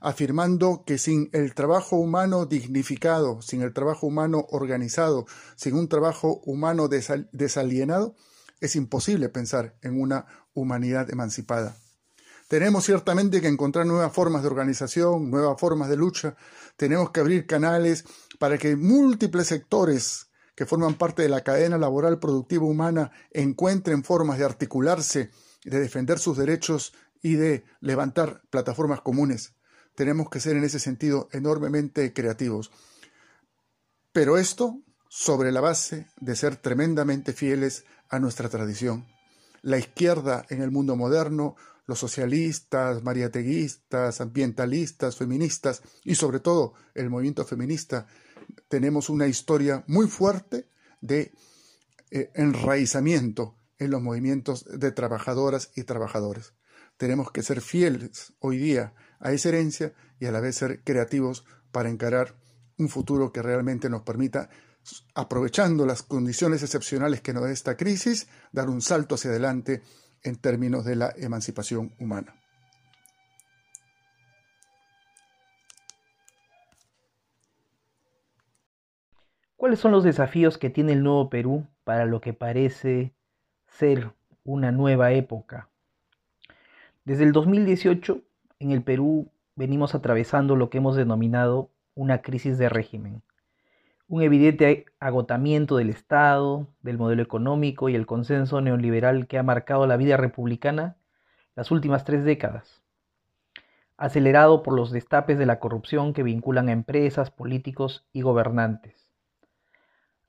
afirmando 0.00 0.84
que 0.86 0.98
sin 0.98 1.30
el 1.32 1.54
trabajo 1.54 1.96
humano 1.96 2.46
dignificado, 2.46 3.42
sin 3.42 3.62
el 3.62 3.72
trabajo 3.72 4.06
humano 4.06 4.46
organizado, 4.50 5.26
sin 5.56 5.74
un 5.74 5.88
trabajo 5.88 6.40
humano 6.44 6.88
desalienado, 6.88 8.14
es 8.60 8.76
imposible 8.76 9.28
pensar 9.28 9.76
en 9.82 10.00
una 10.00 10.26
humanidad 10.54 11.10
emancipada. 11.10 11.76
Tenemos 12.50 12.84
ciertamente 12.84 13.40
que 13.40 13.46
encontrar 13.46 13.86
nuevas 13.86 14.12
formas 14.12 14.42
de 14.42 14.48
organización, 14.48 15.30
nuevas 15.30 15.56
formas 15.60 15.88
de 15.88 15.96
lucha. 15.96 16.34
Tenemos 16.76 17.12
que 17.12 17.20
abrir 17.20 17.46
canales 17.46 18.04
para 18.40 18.58
que 18.58 18.74
múltiples 18.74 19.46
sectores 19.46 20.30
que 20.56 20.66
forman 20.66 20.94
parte 20.94 21.22
de 21.22 21.28
la 21.28 21.44
cadena 21.44 21.78
laboral 21.78 22.18
productiva 22.18 22.64
humana 22.64 23.12
encuentren 23.30 24.02
formas 24.02 24.36
de 24.36 24.46
articularse, 24.46 25.30
de 25.64 25.78
defender 25.78 26.18
sus 26.18 26.36
derechos 26.36 26.92
y 27.22 27.34
de 27.34 27.62
levantar 27.78 28.42
plataformas 28.50 29.00
comunes. 29.00 29.54
Tenemos 29.94 30.28
que 30.28 30.40
ser 30.40 30.56
en 30.56 30.64
ese 30.64 30.80
sentido 30.80 31.28
enormemente 31.30 32.12
creativos. 32.12 32.72
Pero 34.10 34.38
esto 34.38 34.82
sobre 35.08 35.52
la 35.52 35.60
base 35.60 36.08
de 36.20 36.34
ser 36.34 36.56
tremendamente 36.56 37.32
fieles 37.32 37.84
a 38.08 38.18
nuestra 38.18 38.48
tradición. 38.48 39.06
La 39.62 39.78
izquierda 39.78 40.46
en 40.48 40.62
el 40.62 40.72
mundo 40.72 40.96
moderno 40.96 41.54
los 41.90 41.98
socialistas, 41.98 43.02
mariateguistas, 43.02 44.20
ambientalistas, 44.20 45.16
feministas 45.16 45.82
y 46.04 46.14
sobre 46.14 46.38
todo 46.38 46.74
el 46.94 47.10
movimiento 47.10 47.44
feminista, 47.44 48.06
tenemos 48.68 49.10
una 49.10 49.26
historia 49.26 49.82
muy 49.88 50.06
fuerte 50.06 50.68
de 51.00 51.32
eh, 52.12 52.30
enraizamiento 52.34 53.56
en 53.80 53.90
los 53.90 54.00
movimientos 54.00 54.66
de 54.66 54.92
trabajadoras 54.92 55.72
y 55.74 55.82
trabajadores. 55.82 56.54
Tenemos 56.96 57.32
que 57.32 57.42
ser 57.42 57.60
fieles 57.60 58.34
hoy 58.38 58.58
día 58.58 58.94
a 59.18 59.32
esa 59.32 59.48
herencia 59.48 59.92
y 60.20 60.26
a 60.26 60.30
la 60.30 60.38
vez 60.38 60.54
ser 60.54 60.84
creativos 60.84 61.44
para 61.72 61.90
encarar 61.90 62.36
un 62.78 62.88
futuro 62.88 63.32
que 63.32 63.42
realmente 63.42 63.90
nos 63.90 64.02
permita, 64.02 64.48
aprovechando 65.16 65.86
las 65.86 66.04
condiciones 66.04 66.62
excepcionales 66.62 67.20
que 67.20 67.32
nos 67.32 67.42
da 67.42 67.50
esta 67.50 67.76
crisis, 67.76 68.28
dar 68.52 68.70
un 68.70 68.80
salto 68.80 69.16
hacia 69.16 69.30
adelante 69.32 69.82
en 70.22 70.36
términos 70.36 70.84
de 70.84 70.96
la 70.96 71.12
emancipación 71.16 71.92
humana. 71.98 72.34
¿Cuáles 79.56 79.78
son 79.78 79.92
los 79.92 80.04
desafíos 80.04 80.56
que 80.56 80.70
tiene 80.70 80.92
el 80.92 81.02
nuevo 81.02 81.28
Perú 81.28 81.66
para 81.84 82.06
lo 82.06 82.20
que 82.20 82.32
parece 82.32 83.12
ser 83.66 84.12
una 84.42 84.72
nueva 84.72 85.12
época? 85.12 85.68
Desde 87.04 87.24
el 87.24 87.32
2018, 87.32 88.22
en 88.58 88.70
el 88.70 88.82
Perú 88.82 89.30
venimos 89.56 89.94
atravesando 89.94 90.56
lo 90.56 90.70
que 90.70 90.78
hemos 90.78 90.96
denominado 90.96 91.70
una 91.94 92.22
crisis 92.22 92.56
de 92.56 92.68
régimen 92.68 93.22
un 94.10 94.22
evidente 94.22 94.86
agotamiento 94.98 95.76
del 95.76 95.88
Estado, 95.88 96.66
del 96.82 96.98
modelo 96.98 97.22
económico 97.22 97.88
y 97.88 97.94
el 97.94 98.06
consenso 98.06 98.60
neoliberal 98.60 99.28
que 99.28 99.38
ha 99.38 99.44
marcado 99.44 99.86
la 99.86 99.96
vida 99.96 100.16
republicana 100.16 100.96
las 101.54 101.70
últimas 101.70 102.04
tres 102.04 102.24
décadas, 102.24 102.82
acelerado 103.96 104.64
por 104.64 104.74
los 104.74 104.90
destapes 104.90 105.38
de 105.38 105.46
la 105.46 105.60
corrupción 105.60 106.12
que 106.12 106.24
vinculan 106.24 106.68
a 106.68 106.72
empresas, 106.72 107.30
políticos 107.30 108.04
y 108.12 108.22
gobernantes. 108.22 109.08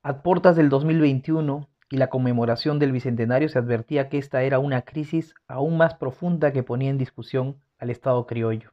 A 0.04 0.22
portas 0.22 0.54
del 0.54 0.68
2021 0.68 1.68
y 1.90 1.96
la 1.96 2.08
conmemoración 2.08 2.78
del 2.78 2.92
Bicentenario 2.92 3.48
se 3.48 3.58
advertía 3.58 4.08
que 4.08 4.18
esta 4.18 4.44
era 4.44 4.60
una 4.60 4.82
crisis 4.82 5.34
aún 5.48 5.76
más 5.76 5.94
profunda 5.94 6.52
que 6.52 6.62
ponía 6.62 6.90
en 6.90 6.98
discusión 6.98 7.56
al 7.80 7.90
Estado 7.90 8.28
criollo. 8.28 8.70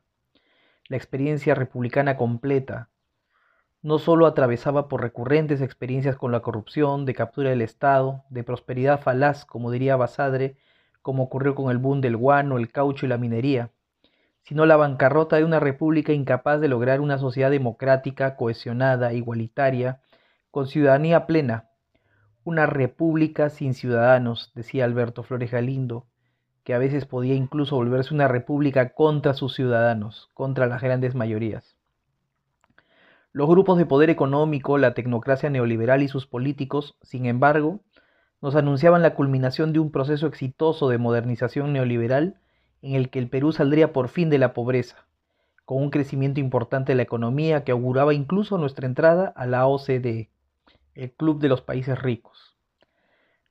La 0.88 0.98
experiencia 0.98 1.56
republicana 1.56 2.16
completa, 2.16 2.90
no 3.82 3.98
solo 3.98 4.26
atravesaba 4.26 4.90
por 4.90 5.02
recurrentes 5.02 5.62
experiencias 5.62 6.18
con 6.18 6.32
la 6.32 6.42
corrupción, 6.42 7.06
de 7.06 7.14
captura 7.14 7.50
del 7.50 7.62
Estado, 7.62 8.24
de 8.30 8.44
prosperidad 8.44 9.00
falaz, 9.00 9.46
como 9.46 9.72
diría 9.72 9.96
Basadre, 9.96 10.58
como 11.02 11.24
ocurrió 11.24 11.56
con 11.56 11.72
el 11.72 11.78
boom 11.78 12.02
del 12.02 12.18
guano, 12.18 12.58
el 12.58 12.72
caucho 12.72 13.06
y 13.06 13.10
la 13.10 13.18
minería, 13.18 13.72
sino 14.42 14.66
la 14.66 14.76
bancarrota 14.76 15.38
de 15.38 15.46
una 15.46 15.62
república 15.62 16.12
incapaz 16.12 16.60
de 16.60 16.68
lograr 16.68 17.00
una 17.00 17.18
sociedad 17.18 17.52
democrática, 17.52 18.36
cohesionada, 18.36 19.14
igualitaria, 19.14 20.02
con 20.52 20.68
ciudadanía 20.68 21.26
plena. 21.26 21.70
Una 22.44 22.66
república 22.66 23.50
sin 23.50 23.74
ciudadanos, 23.74 24.52
decía 24.56 24.86
Alberto 24.86 25.24
Flores 25.24 25.52
Galindo, 25.52 26.08
que 26.64 26.74
a 26.74 26.80
veces 26.80 27.06
podía 27.06 27.36
incluso 27.36 27.78
volverse 27.78 28.14
una 28.14 28.28
república 28.28 28.94
contra 28.94 29.34
sus 29.34 29.56
ciudadanos, 29.56 30.30
contra 30.34 30.68
las 30.68 30.82
grandes 30.82 31.16
mayorías. 31.16 31.79
Los 33.32 33.48
grupos 33.48 33.78
de 33.78 33.86
poder 33.86 34.10
económico, 34.10 34.78
la 34.80 34.96
tecnocracia 34.96 35.52
neoliberal 35.52 36.02
y 36.02 36.08
sus 36.08 36.26
políticos, 36.26 36.98
sin 37.04 37.28
embargo, 37.28 37.82
nos 38.42 38.56
anunciaban 38.56 39.04
la 39.04 39.14
culminación 39.14 39.72
de 39.72 39.80
un 39.80 39.92
proceso 39.92 40.26
exitoso 40.26 40.90
de 40.90 40.98
modernización 40.98 41.72
neoliberal 41.72 42.40
en 42.82 42.96
el 42.96 43.10
que 43.10 43.20
el 43.20 43.30
Perú 43.30 43.52
saldría 43.52 43.94
por 43.94 44.08
fin 44.08 44.30
de 44.30 44.40
la 44.40 44.54
pobreza, 44.54 45.06
con 45.66 45.78
un 45.84 45.92
crecimiento 45.92 46.40
importante 46.40 46.94
de 46.94 46.96
la 46.96 47.04
economía 47.04 47.64
que 47.64 47.72
auguraba 47.72 48.16
incluso 48.16 48.58
nuestra 48.58 48.88
entrada 48.88 49.32
a 49.36 49.46
la 49.46 49.68
OCDE, 49.68 50.30
el 50.96 51.12
Club 51.12 51.40
de 51.40 51.50
los 51.50 51.62
Países 51.62 52.02
Ricos. 52.02 52.58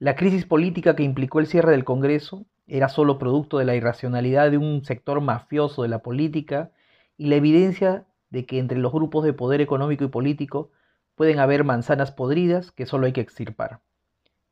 La 0.01 0.17
crisis 0.17 0.45
política 0.45 0.97
que 0.97 1.05
implicó 1.05 1.39
el 1.39 1.47
cierre 1.47 1.71
del 1.71 1.85
Congreso 1.85 2.47
era 2.67 2.89
solo 2.89 3.19
producto 3.19 3.59
de 3.59 3.65
la 3.65 3.77
irracionalidad 3.77 4.51
de 4.51 4.59
un 4.59 4.85
sector 4.85 5.21
mafioso 5.21 5.83
de 5.83 5.89
la 5.89 6.01
política 6.01 6.71
y 7.17 7.27
la 7.29 7.37
evidencia 7.37 8.07
de 8.31 8.47
que 8.47 8.59
entre 8.59 8.79
los 8.79 8.93
grupos 8.93 9.25
de 9.25 9.33
poder 9.33 9.61
económico 9.61 10.05
y 10.05 10.09
político 10.09 10.71
pueden 11.15 11.39
haber 11.39 11.65
manzanas 11.65 12.13
podridas 12.13 12.71
que 12.73 12.87
solo 12.87 13.07
hay 13.07 13.13
que 13.13 13.21
extirpar. 13.21 13.81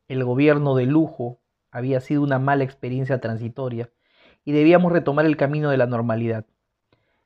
El 0.08 0.24
gobierno 0.24 0.74
de 0.74 0.86
lujo 0.86 1.38
había 1.70 2.00
sido 2.00 2.22
una 2.22 2.38
mala 2.38 2.64
experiencia 2.64 3.20
transitoria 3.20 3.90
y 4.44 4.52
debíamos 4.52 4.92
retomar 4.92 5.26
el 5.26 5.36
camino 5.36 5.70
de 5.70 5.76
la 5.76 5.86
normalidad. 5.86 6.46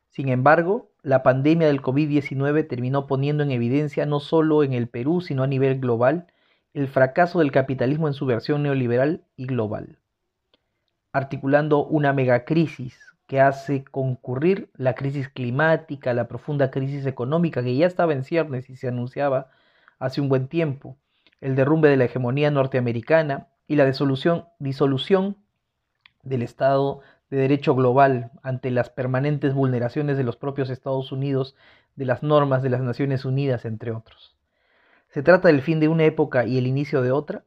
Sin 0.08 0.28
embargo, 0.28 0.90
la 1.02 1.22
pandemia 1.22 1.68
del 1.68 1.82
COVID-19 1.82 2.66
terminó 2.66 3.06
poniendo 3.06 3.42
en 3.42 3.52
evidencia 3.52 4.06
no 4.06 4.18
solo 4.20 4.64
en 4.64 4.72
el 4.72 4.88
Perú, 4.88 5.20
sino 5.20 5.42
a 5.42 5.46
nivel 5.46 5.78
global, 5.78 6.26
el 6.74 6.88
fracaso 6.88 7.38
del 7.38 7.52
capitalismo 7.52 8.08
en 8.08 8.14
su 8.14 8.26
versión 8.26 8.62
neoliberal 8.62 9.24
y 9.36 9.46
global, 9.46 9.98
articulando 11.12 11.84
una 11.84 12.12
megacrisis 12.12 13.09
que 13.30 13.40
hace 13.40 13.84
concurrir 13.84 14.72
la 14.74 14.96
crisis 14.96 15.28
climática, 15.28 16.12
la 16.14 16.26
profunda 16.26 16.72
crisis 16.72 17.06
económica 17.06 17.62
que 17.62 17.76
ya 17.76 17.86
estaba 17.86 18.12
en 18.12 18.24
ciernes 18.24 18.68
y 18.68 18.74
se 18.74 18.88
anunciaba 18.88 19.52
hace 20.00 20.20
un 20.20 20.28
buen 20.28 20.48
tiempo, 20.48 20.96
el 21.40 21.54
derrumbe 21.54 21.88
de 21.88 21.96
la 21.96 22.06
hegemonía 22.06 22.50
norteamericana 22.50 23.46
y 23.68 23.76
la 23.76 23.86
disolución, 23.86 24.46
disolución 24.58 25.36
del 26.24 26.42
Estado 26.42 27.02
de 27.30 27.36
Derecho 27.36 27.76
global 27.76 28.32
ante 28.42 28.72
las 28.72 28.90
permanentes 28.90 29.54
vulneraciones 29.54 30.16
de 30.16 30.24
los 30.24 30.36
propios 30.36 30.68
Estados 30.68 31.12
Unidos 31.12 31.54
de 31.94 32.06
las 32.06 32.24
normas 32.24 32.64
de 32.64 32.70
las 32.70 32.80
Naciones 32.80 33.24
Unidas, 33.24 33.64
entre 33.64 33.92
otros. 33.92 34.34
¿Se 35.06 35.22
trata 35.22 35.46
del 35.46 35.62
fin 35.62 35.78
de 35.78 35.86
una 35.86 36.02
época 36.02 36.46
y 36.46 36.58
el 36.58 36.66
inicio 36.66 37.00
de 37.00 37.12
otra? 37.12 37.44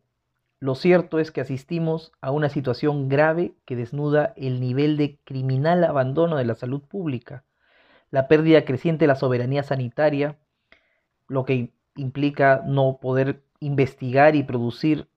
Lo 0.63 0.75
cierto 0.75 1.19
es 1.19 1.31
que 1.31 1.41
asistimos 1.41 2.13
a 2.21 2.31
una 2.31 2.47
situación 2.47 3.09
grave 3.09 3.53
que 3.65 3.75
desnuda 3.75 4.33
el 4.37 4.61
nivel 4.61 4.95
de 4.95 5.19
criminal 5.25 5.83
abandono 5.83 6.37
de 6.37 6.45
la 6.45 6.55
salud 6.55 6.81
pública, 6.81 7.43
la 8.11 8.29
pérdida 8.29 8.63
creciente 8.63 9.03
de 9.03 9.07
la 9.07 9.17
soberanía 9.17 9.63
sanitaria, 9.63 10.37
lo 11.27 11.43
que 11.43 11.73
implica 11.97 12.63
no 12.65 12.97
poder 13.01 13.43
investigar 13.59 14.37
y 14.37 14.43
producir 14.43 15.09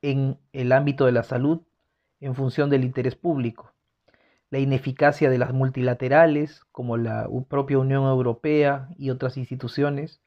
en 0.00 0.38
el 0.54 0.72
ámbito 0.72 1.04
de 1.04 1.12
la 1.12 1.24
salud 1.24 1.60
en 2.20 2.34
función 2.34 2.70
del 2.70 2.84
interés 2.84 3.16
público, 3.16 3.74
la 4.48 4.60
ineficacia 4.60 5.28
de 5.28 5.36
las 5.36 5.52
multilaterales 5.52 6.64
como 6.72 6.96
la 6.96 7.28
propia 7.50 7.76
Unión 7.76 8.04
Europea 8.04 8.88
y 8.96 9.10
otras 9.10 9.36
instituciones, 9.36 10.22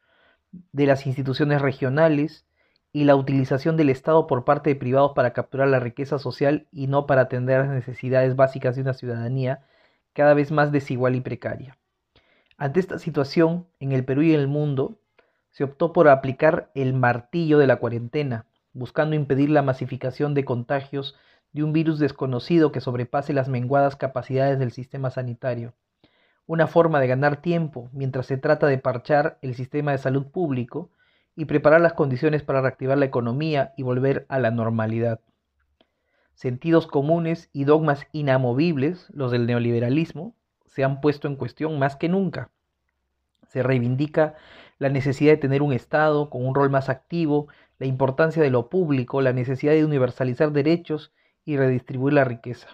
de 0.52 0.86
las 0.86 1.08
instituciones 1.08 1.60
regionales, 1.60 2.47
y 2.94 3.04
la 3.04 3.16
utilización 3.16 3.78
del 3.78 3.90
Estado 3.90 4.28
por 4.28 4.44
parte 4.44 4.70
de 4.70 4.76
privados 4.76 5.12
para 5.14 5.34
capturar 5.34 5.68
la 5.68 5.80
riqueza 5.80 6.20
social 6.20 6.68
y 6.72 6.88
no 6.88 7.06
para 7.06 7.24
atender 7.24 7.60
las 7.60 7.70
necesidades 7.70 8.36
básicas 8.36 8.76
de 8.76 8.82
una 8.82 8.94
ciudadanía 8.94 9.64
cada 10.14 10.34
vez 10.34 10.52
más 10.52 10.72
desigual 10.72 11.16
y 11.16 11.22
precaria. 11.22 11.78
Ante 12.58 12.80
esta 12.80 12.98
situación, 12.98 13.68
en 13.80 13.92
el 13.92 14.04
Perú 14.04 14.24
y 14.24 14.34
en 14.34 14.40
el 14.40 14.48
mundo, 14.48 14.98
se 15.52 15.64
optó 15.64 15.94
por 15.94 16.08
aplicar 16.08 16.72
el 16.74 16.94
martillo 16.94 17.60
de 17.60 17.68
la 17.68 17.76
cuarentena, 17.76 18.46
buscando 18.74 19.16
impedir 19.16 19.50
la 19.50 19.62
masificación 19.62 20.34
de 20.34 20.46
contagios 20.46 21.16
de 21.54 21.64
un 21.64 21.74
virus 21.74 22.00
desconocido 22.00 22.72
que 22.72 22.82
sobrepase 22.82 23.34
las 23.34 23.48
menguadas 23.48 23.96
capacidades 23.96 24.60
del 24.60 24.72
sistema 24.72 25.12
sanitario. 25.12 25.74
Una 26.46 26.68
forma 26.68 27.00
de 27.00 27.08
ganar 27.08 27.42
tiempo 27.42 27.90
mientras 27.92 28.26
se 28.26 28.38
trata 28.38 28.68
de 28.68 28.78
parchar 28.78 29.38
el 29.42 29.54
sistema 29.54 29.92
de 29.92 29.98
salud 29.98 30.28
público 30.28 30.90
y 31.38 31.46
preparar 31.46 31.80
las 31.80 31.94
condiciones 31.94 32.42
para 32.42 32.62
reactivar 32.62 32.98
la 32.98 33.06
economía 33.06 33.74
y 33.78 33.84
volver 33.84 34.26
a 34.28 34.40
la 34.40 34.50
normalidad. 34.50 35.22
Sentidos 36.34 36.88
comunes 36.88 37.52
y 37.54 37.64
dogmas 37.64 38.08
inamovibles, 38.12 39.08
los 39.12 39.32
del 39.32 39.46
neoliberalismo, 39.46 40.36
se 40.66 40.84
han 40.84 41.00
puesto 41.00 41.28
en 41.28 41.36
cuestión 41.36 41.78
más 41.78 41.96
que 41.96 42.10
nunca. 42.10 42.50
Se 43.48 43.62
reivindica 43.62 44.34
la 44.80 44.90
necesidad 44.90 45.34
de 45.34 45.38
tener 45.38 45.62
un 45.62 45.74
Estado 45.74 46.32
con 46.32 46.44
un 46.44 46.56
rol 46.56 46.72
más 46.72 46.90
activo, 46.90 47.48
la 47.78 47.86
importancia 47.86 48.42
de 48.42 48.50
lo 48.50 48.68
público, 48.68 49.22
la 49.22 49.32
necesidad 49.32 49.74
de 49.74 49.86
universalizar 49.86 50.52
derechos 50.52 51.14
y 51.46 51.56
redistribuir 51.56 52.16
la 52.16 52.24
riqueza. 52.24 52.68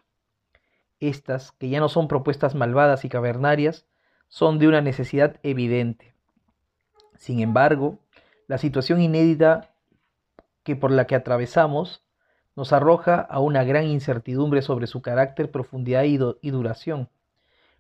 Estas, 1.01 1.51
que 1.51 1.67
ya 1.67 1.81
no 1.81 1.89
son 1.89 2.07
propuestas 2.07 2.55
malvadas 2.55 3.03
y 3.03 3.09
cavernarias, 3.09 3.85
son 4.29 4.57
de 4.57 4.69
una 4.69 4.79
necesidad 4.79 5.37
evidente. 5.43 6.13
Sin 7.17 7.41
embargo, 7.41 7.99
la 8.47 8.57
situación 8.57 9.01
inédita 9.01 9.73
que 10.63 10.75
por 10.75 10.91
la 10.91 11.05
que 11.05 11.15
atravesamos 11.15 12.03
nos 12.55 12.71
arroja 12.71 13.15
a 13.19 13.39
una 13.39 13.63
gran 13.63 13.85
incertidumbre 13.85 14.61
sobre 14.61 14.87
su 14.87 15.01
carácter, 15.01 15.51
profundidad 15.51 16.03
y, 16.03 16.19
y 16.41 16.51
duración. 16.51 17.09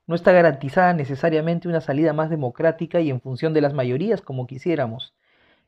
No 0.05 0.15
está 0.15 0.31
garantizada 0.31 0.93
necesariamente 0.93 1.67
una 1.67 1.79
salida 1.79 2.11
más 2.11 2.29
democrática 2.29 2.99
y 2.99 3.09
en 3.09 3.21
función 3.21 3.53
de 3.53 3.61
las 3.61 3.73
mayorías 3.73 4.21
como 4.21 4.47
quisiéramos. 4.47 5.13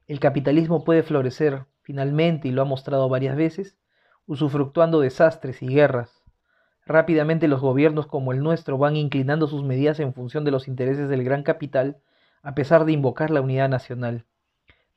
El 0.07 0.19
capitalismo 0.19 0.83
puede 0.83 1.03
florecer, 1.03 1.65
finalmente, 1.81 2.47
y 2.47 2.51
lo 2.51 2.61
ha 2.61 2.65
mostrado 2.65 3.07
varias 3.07 3.35
veces, 3.35 3.77
usufructuando 4.27 4.99
desastres 4.99 5.61
y 5.61 5.67
guerras. 5.67 6.23
Rápidamente 6.85 7.47
los 7.47 7.61
gobiernos 7.61 8.07
como 8.07 8.31
el 8.31 8.43
nuestro 8.43 8.77
van 8.77 8.95
inclinando 8.95 9.47
sus 9.47 9.63
medidas 9.63 9.99
en 9.99 10.13
función 10.13 10.43
de 10.43 10.51
los 10.51 10.67
intereses 10.67 11.09
del 11.09 11.23
gran 11.23 11.43
capital, 11.43 11.97
a 12.43 12.53
pesar 12.53 12.85
de 12.85 12.91
invocar 12.91 13.31
la 13.31 13.41
unidad 13.41 13.69
nacional. 13.69 14.25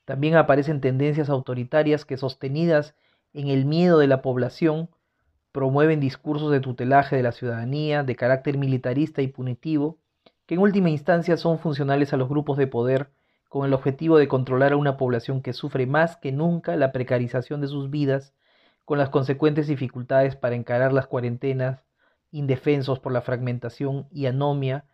También 0.09 0.37
aparecen 0.37 0.81
tendencias 0.81 1.29
autoritarias 1.29 2.07
que, 2.07 2.17
sostenidas 2.17 2.95
en 3.35 3.49
el 3.49 3.67
miedo 3.67 3.99
de 3.99 4.07
la 4.07 4.23
población, 4.23 4.89
promueven 5.53 6.01
discursos 6.01 6.51
de 6.51 6.61
tutelaje 6.61 7.15
de 7.15 7.23
la 7.23 7.33
ciudadanía, 7.33 8.05
de 8.05 8.17
carácter 8.17 8.57
militarista 8.57 9.21
y 9.21 9.29
punitivo, 9.29 9.99
que 10.47 10.55
en 10.55 10.63
última 10.63 10.89
instancia 10.89 11.37
son 11.37 11.59
funcionales 11.59 12.15
a 12.15 12.17
los 12.17 12.31
grupos 12.31 12.57
de 12.57 12.67
poder 12.67 13.11
con 13.51 13.67
el 13.67 13.75
objetivo 13.75 14.17
de 14.17 14.29
controlar 14.29 14.73
a 14.73 14.79
una 14.79 14.97
población 14.97 15.43
que 15.43 15.53
sufre 15.53 15.85
más 15.85 16.17
que 16.17 16.33
nunca 16.33 16.75
la 16.77 16.91
precarización 16.91 17.61
de 17.61 17.69
sus 17.69 17.91
vidas, 17.91 18.33
con 18.87 18.97
las 18.97 19.11
consecuentes 19.11 19.67
dificultades 19.67 20.37
para 20.37 20.57
encarar 20.57 20.95
las 20.95 21.07
cuarentenas, 21.07 21.85
indefensos 22.31 22.99
por 22.99 23.13
la 23.13 23.21
fragmentación 23.21 24.09
y 24.11 24.25
anomia, 24.25 24.87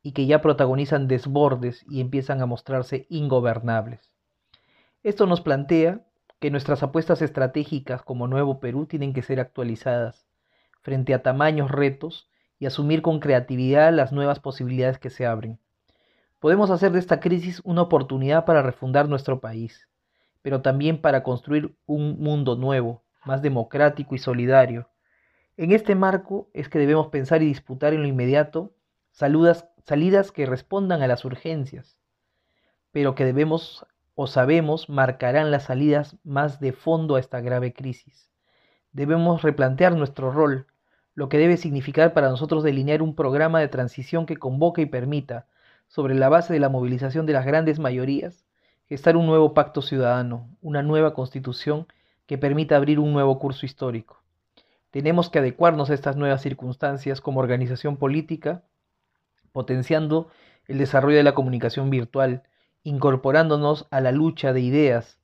y 0.00 0.12
que 0.12 0.26
ya 0.26 0.40
protagonizan 0.40 1.08
desbordes 1.08 1.84
y 1.90 2.00
empiezan 2.00 2.40
a 2.40 2.46
mostrarse 2.46 3.06
ingobernables. 3.08 4.12
Esto 5.02 5.26
nos 5.26 5.40
plantea 5.40 6.04
que 6.40 6.50
nuestras 6.50 6.82
apuestas 6.82 7.22
estratégicas 7.22 8.02
como 8.02 8.26
Nuevo 8.26 8.60
Perú 8.60 8.84
tienen 8.84 9.14
que 9.14 9.22
ser 9.22 9.40
actualizadas 9.40 10.26
frente 10.82 11.14
a 11.14 11.22
tamaños 11.22 11.70
retos 11.70 12.28
y 12.58 12.66
asumir 12.66 13.00
con 13.00 13.18
creatividad 13.18 13.94
las 13.94 14.12
nuevas 14.12 14.40
posibilidades 14.40 14.98
que 14.98 15.08
se 15.08 15.24
abren. 15.24 15.58
Podemos 16.38 16.70
hacer 16.70 16.92
de 16.92 16.98
esta 16.98 17.18
crisis 17.18 17.62
una 17.64 17.80
oportunidad 17.80 18.44
para 18.44 18.60
refundar 18.60 19.08
nuestro 19.08 19.40
país, 19.40 19.88
pero 20.42 20.60
también 20.60 21.00
para 21.00 21.22
construir 21.22 21.74
un 21.86 22.20
mundo 22.20 22.56
nuevo, 22.56 23.02
más 23.24 23.40
democrático 23.40 24.14
y 24.14 24.18
solidario. 24.18 24.90
En 25.56 25.72
este 25.72 25.94
marco 25.94 26.50
es 26.52 26.68
que 26.68 26.78
debemos 26.78 27.08
pensar 27.08 27.42
y 27.42 27.46
disputar 27.46 27.94
en 27.94 28.02
lo 28.02 28.08
inmediato 28.08 28.74
salidas 29.12 30.32
que 30.32 30.44
respondan 30.44 31.00
a 31.00 31.06
las 31.06 31.24
urgencias, 31.24 31.98
pero 32.92 33.14
que 33.14 33.24
debemos 33.24 33.86
o 34.22 34.26
sabemos 34.26 34.90
marcarán 34.90 35.50
las 35.50 35.62
salidas 35.62 36.14
más 36.24 36.60
de 36.60 36.74
fondo 36.74 37.16
a 37.16 37.20
esta 37.20 37.40
grave 37.40 37.72
crisis. 37.72 38.30
Debemos 38.92 39.40
replantear 39.40 39.96
nuestro 39.96 40.30
rol, 40.30 40.66
lo 41.14 41.30
que 41.30 41.38
debe 41.38 41.56
significar 41.56 42.12
para 42.12 42.28
nosotros 42.28 42.62
delinear 42.62 43.00
un 43.00 43.14
programa 43.14 43.60
de 43.60 43.68
transición 43.68 44.26
que 44.26 44.36
convoque 44.36 44.82
y 44.82 44.86
permita, 44.86 45.46
sobre 45.88 46.14
la 46.14 46.28
base 46.28 46.52
de 46.52 46.60
la 46.60 46.68
movilización 46.68 47.24
de 47.24 47.32
las 47.32 47.46
grandes 47.46 47.78
mayorías, 47.78 48.44
gestar 48.90 49.16
un 49.16 49.24
nuevo 49.24 49.54
pacto 49.54 49.80
ciudadano, 49.80 50.50
una 50.60 50.82
nueva 50.82 51.14
constitución 51.14 51.86
que 52.26 52.36
permita 52.36 52.76
abrir 52.76 53.00
un 53.00 53.14
nuevo 53.14 53.38
curso 53.38 53.64
histórico. 53.64 54.22
Tenemos 54.90 55.30
que 55.30 55.38
adecuarnos 55.38 55.88
a 55.88 55.94
estas 55.94 56.16
nuevas 56.16 56.42
circunstancias 56.42 57.22
como 57.22 57.40
organización 57.40 57.96
política, 57.96 58.64
potenciando 59.52 60.28
el 60.66 60.76
desarrollo 60.76 61.16
de 61.16 61.22
la 61.22 61.34
comunicación 61.34 61.88
virtual, 61.88 62.42
incorporándonos 62.82 63.86
a 63.90 64.00
la 64.00 64.12
lucha 64.12 64.52
de 64.52 64.60
ideas, 64.60 65.18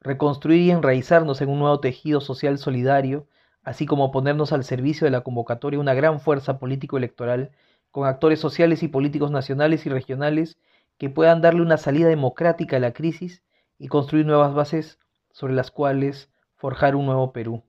reconstruir 0.00 0.60
y 0.62 0.70
enraizarnos 0.70 1.40
en 1.40 1.48
un 1.48 1.58
nuevo 1.58 1.80
tejido 1.80 2.20
social 2.20 2.58
solidario, 2.58 3.26
así 3.62 3.86
como 3.86 4.12
ponernos 4.12 4.52
al 4.52 4.64
servicio 4.64 5.06
de 5.06 5.10
la 5.10 5.22
convocatoria 5.22 5.80
una 5.80 5.94
gran 5.94 6.20
fuerza 6.20 6.58
político-electoral 6.58 7.50
con 7.90 8.06
actores 8.06 8.40
sociales 8.40 8.82
y 8.82 8.88
políticos 8.88 9.30
nacionales 9.30 9.86
y 9.86 9.88
regionales 9.88 10.58
que 10.98 11.10
puedan 11.10 11.40
darle 11.40 11.62
una 11.62 11.76
salida 11.76 12.08
democrática 12.08 12.76
a 12.76 12.80
la 12.80 12.92
crisis 12.92 13.42
y 13.78 13.88
construir 13.88 14.26
nuevas 14.26 14.54
bases 14.54 14.98
sobre 15.32 15.54
las 15.54 15.70
cuales 15.70 16.30
forjar 16.56 16.96
un 16.96 17.06
nuevo 17.06 17.32
Perú, 17.32 17.62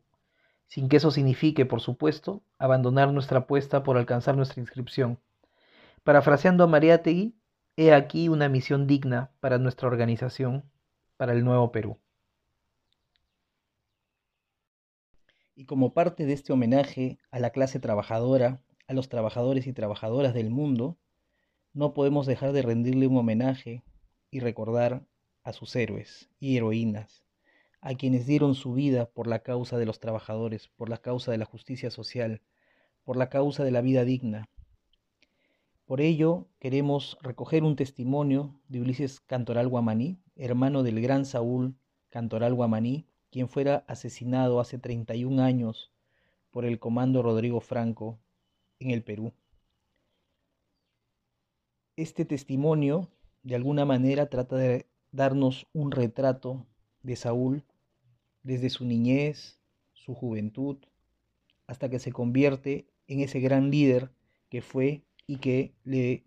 sin 0.68 0.90
que 0.90 0.98
eso 0.98 1.12
signifique, 1.12 1.66
por 1.66 1.82
supuesto, 1.82 2.42
abandonar 2.58 3.12
nuestra 3.12 3.40
apuesta 3.40 3.84
por 3.84 3.98
alcanzar 3.98 4.36
nuestra 4.36 4.62
inscripción. 4.62 5.20
Parafraseando 6.04 6.64
a 6.64 6.68
Mariátegui, 6.68 7.36
He 7.78 7.92
aquí 7.92 8.30
una 8.30 8.48
misión 8.48 8.88
digna 8.88 9.32
para 9.42 9.58
nuestra 9.58 9.90
organización, 9.90 10.64
para 11.18 11.34
el 11.34 11.44
nuevo 11.44 11.74
Perú. 11.74 12.00
Y 15.56 15.66
como 15.66 15.94
parte 15.94 16.26
de 16.26 16.32
este 16.32 16.54
homenaje 16.54 17.18
a 17.32 17.40
la 17.40 17.50
clase 17.50 17.82
trabajadora, 17.82 18.62
a 18.88 18.94
los 18.94 19.10
trabajadores 19.10 19.68
y 19.68 19.74
trabajadoras 19.74 20.34
del 20.34 20.52
mundo, 20.52 20.98
no 21.74 21.94
podemos 21.94 22.26
dejar 22.26 22.54
de 22.54 22.62
rendirle 22.62 23.08
un 23.08 23.18
homenaje 23.18 23.84
y 24.32 24.40
recordar 24.40 25.06
a 25.44 25.52
sus 25.52 25.76
héroes 25.76 26.30
y 26.40 26.56
heroínas, 26.56 27.26
a 27.82 27.96
quienes 27.96 28.26
dieron 28.26 28.56
su 28.56 28.74
vida 28.74 29.06
por 29.08 29.28
la 29.28 29.40
causa 29.40 29.78
de 29.78 29.86
los 29.86 30.00
trabajadores, 30.00 30.70
por 30.78 30.88
la 30.88 31.00
causa 31.00 31.34
de 31.34 31.40
la 31.40 31.46
justicia 31.46 31.92
social, 31.92 32.42
por 33.04 33.18
la 33.18 33.28
causa 33.28 33.66
de 33.66 33.72
la 33.72 33.82
vida 33.82 34.06
digna. 34.06 34.48
Por 35.86 36.02
ello, 36.02 36.48
queremos 36.58 37.16
recoger 37.22 37.64
un 37.64 37.76
testimonio 37.76 38.60
de 38.70 38.82
Ulises 38.82 39.20
Cantoral 39.20 39.68
Guamaní, 39.68 40.18
hermano 40.36 40.82
del 40.82 41.00
gran 41.00 41.26
Saúl 41.26 41.76
Cantoral 42.10 42.56
Guamaní, 42.56 43.06
quien 43.30 43.48
fuera 43.48 43.86
asesinado 43.88 44.60
hace 44.60 44.80
31 44.80 45.44
años 45.44 45.92
por 46.50 46.66
el 46.66 46.80
comando 46.80 47.22
Rodrigo 47.22 47.62
Franco 47.62 48.18
en 48.80 48.90
el 48.90 49.04
Perú. 49.04 49.32
Este 51.96 52.26
testimonio, 52.26 53.12
de 53.44 53.54
alguna 53.54 53.86
manera, 53.86 54.28
trata 54.28 54.56
de 54.56 54.88
darnos 55.12 55.68
un 55.72 55.92
retrato 55.92 56.66
de 57.04 57.16
Saúl 57.16 57.64
desde 58.42 58.72
su 58.72 58.86
niñez, 58.86 59.60
su 59.94 60.16
juventud, 60.16 60.78
hasta 61.68 61.90
que 61.90 62.00
se 62.00 62.12
convierte 62.12 62.88
en 63.06 63.20
ese 63.20 63.40
gran 63.40 63.70
líder 63.70 64.10
que 64.50 64.64
fue 64.64 65.04
y 65.28 65.38
que 65.38 65.74
le 65.84 66.26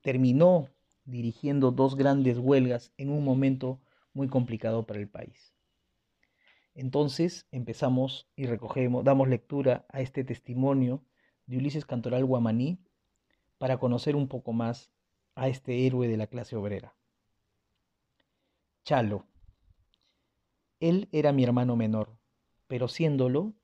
terminó 0.00 0.68
dirigiendo 1.04 1.70
dos 1.70 1.96
grandes 1.96 2.38
huelgas 2.38 2.92
en 2.96 3.10
un 3.10 3.24
momento 3.24 3.80
muy 4.12 4.28
complicado 4.28 4.86
para 4.86 5.00
el 5.00 5.08
país. 5.08 5.54
Entonces 6.74 7.46
empezamos 7.50 8.28
y 8.36 8.46
recogemos, 8.46 9.04
damos 9.04 9.28
lectura 9.28 9.86
a 9.88 10.00
este 10.00 10.22
testimonio 10.22 11.02
de 11.46 11.56
Ulises 11.56 11.84
Cantoral 11.84 12.24
Guamaní 12.24 12.78
para 13.58 13.78
conocer 13.78 14.14
un 14.14 14.28
poco 14.28 14.52
más 14.52 14.92
a 15.34 15.48
este 15.48 15.86
héroe 15.86 16.08
de 16.08 16.16
la 16.16 16.26
clase 16.26 16.56
obrera. 16.56 16.94
Chalo. 18.84 19.26
Él 20.80 21.08
era 21.10 21.32
mi 21.32 21.42
hermano 21.42 21.74
menor, 21.74 22.16
pero 22.68 22.86
siéndolo, 22.86 23.54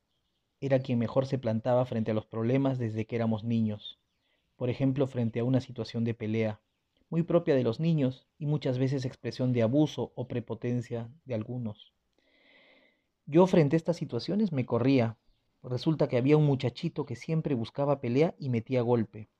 era 0.60 0.80
quien 0.80 0.98
mejor 0.98 1.26
se 1.26 1.38
plantaba 1.38 1.86
frente 1.86 2.10
a 2.10 2.14
los 2.14 2.26
problemas 2.26 2.78
desde 2.78 3.06
que 3.06 3.16
éramos 3.16 3.44
niños, 3.44 4.00
por 4.56 4.70
ejemplo 4.70 5.06
frente 5.06 5.40
a 5.40 5.44
una 5.44 5.60
situación 5.60 6.04
de 6.04 6.14
pelea, 6.14 6.60
muy 7.10 7.22
propia 7.22 7.54
de 7.54 7.62
los 7.62 7.80
niños 7.80 8.26
y 8.38 8.46
muchas 8.46 8.78
veces 8.78 9.04
expresión 9.04 9.52
de 9.52 9.62
abuso 9.62 10.12
o 10.14 10.26
prepotencia 10.26 11.08
de 11.24 11.34
algunos. 11.34 11.92
Yo 13.26 13.46
frente 13.46 13.76
a 13.76 13.78
estas 13.78 13.96
situaciones 13.96 14.52
me 14.52 14.66
corría. 14.66 15.16
Resulta 15.62 16.08
que 16.08 16.18
había 16.18 16.36
un 16.36 16.44
muchachito 16.44 17.06
que 17.06 17.16
siempre 17.16 17.54
buscaba 17.54 18.00
pelea 18.00 18.34
y 18.38 18.50
metía 18.50 18.82
golpe. 18.82 19.30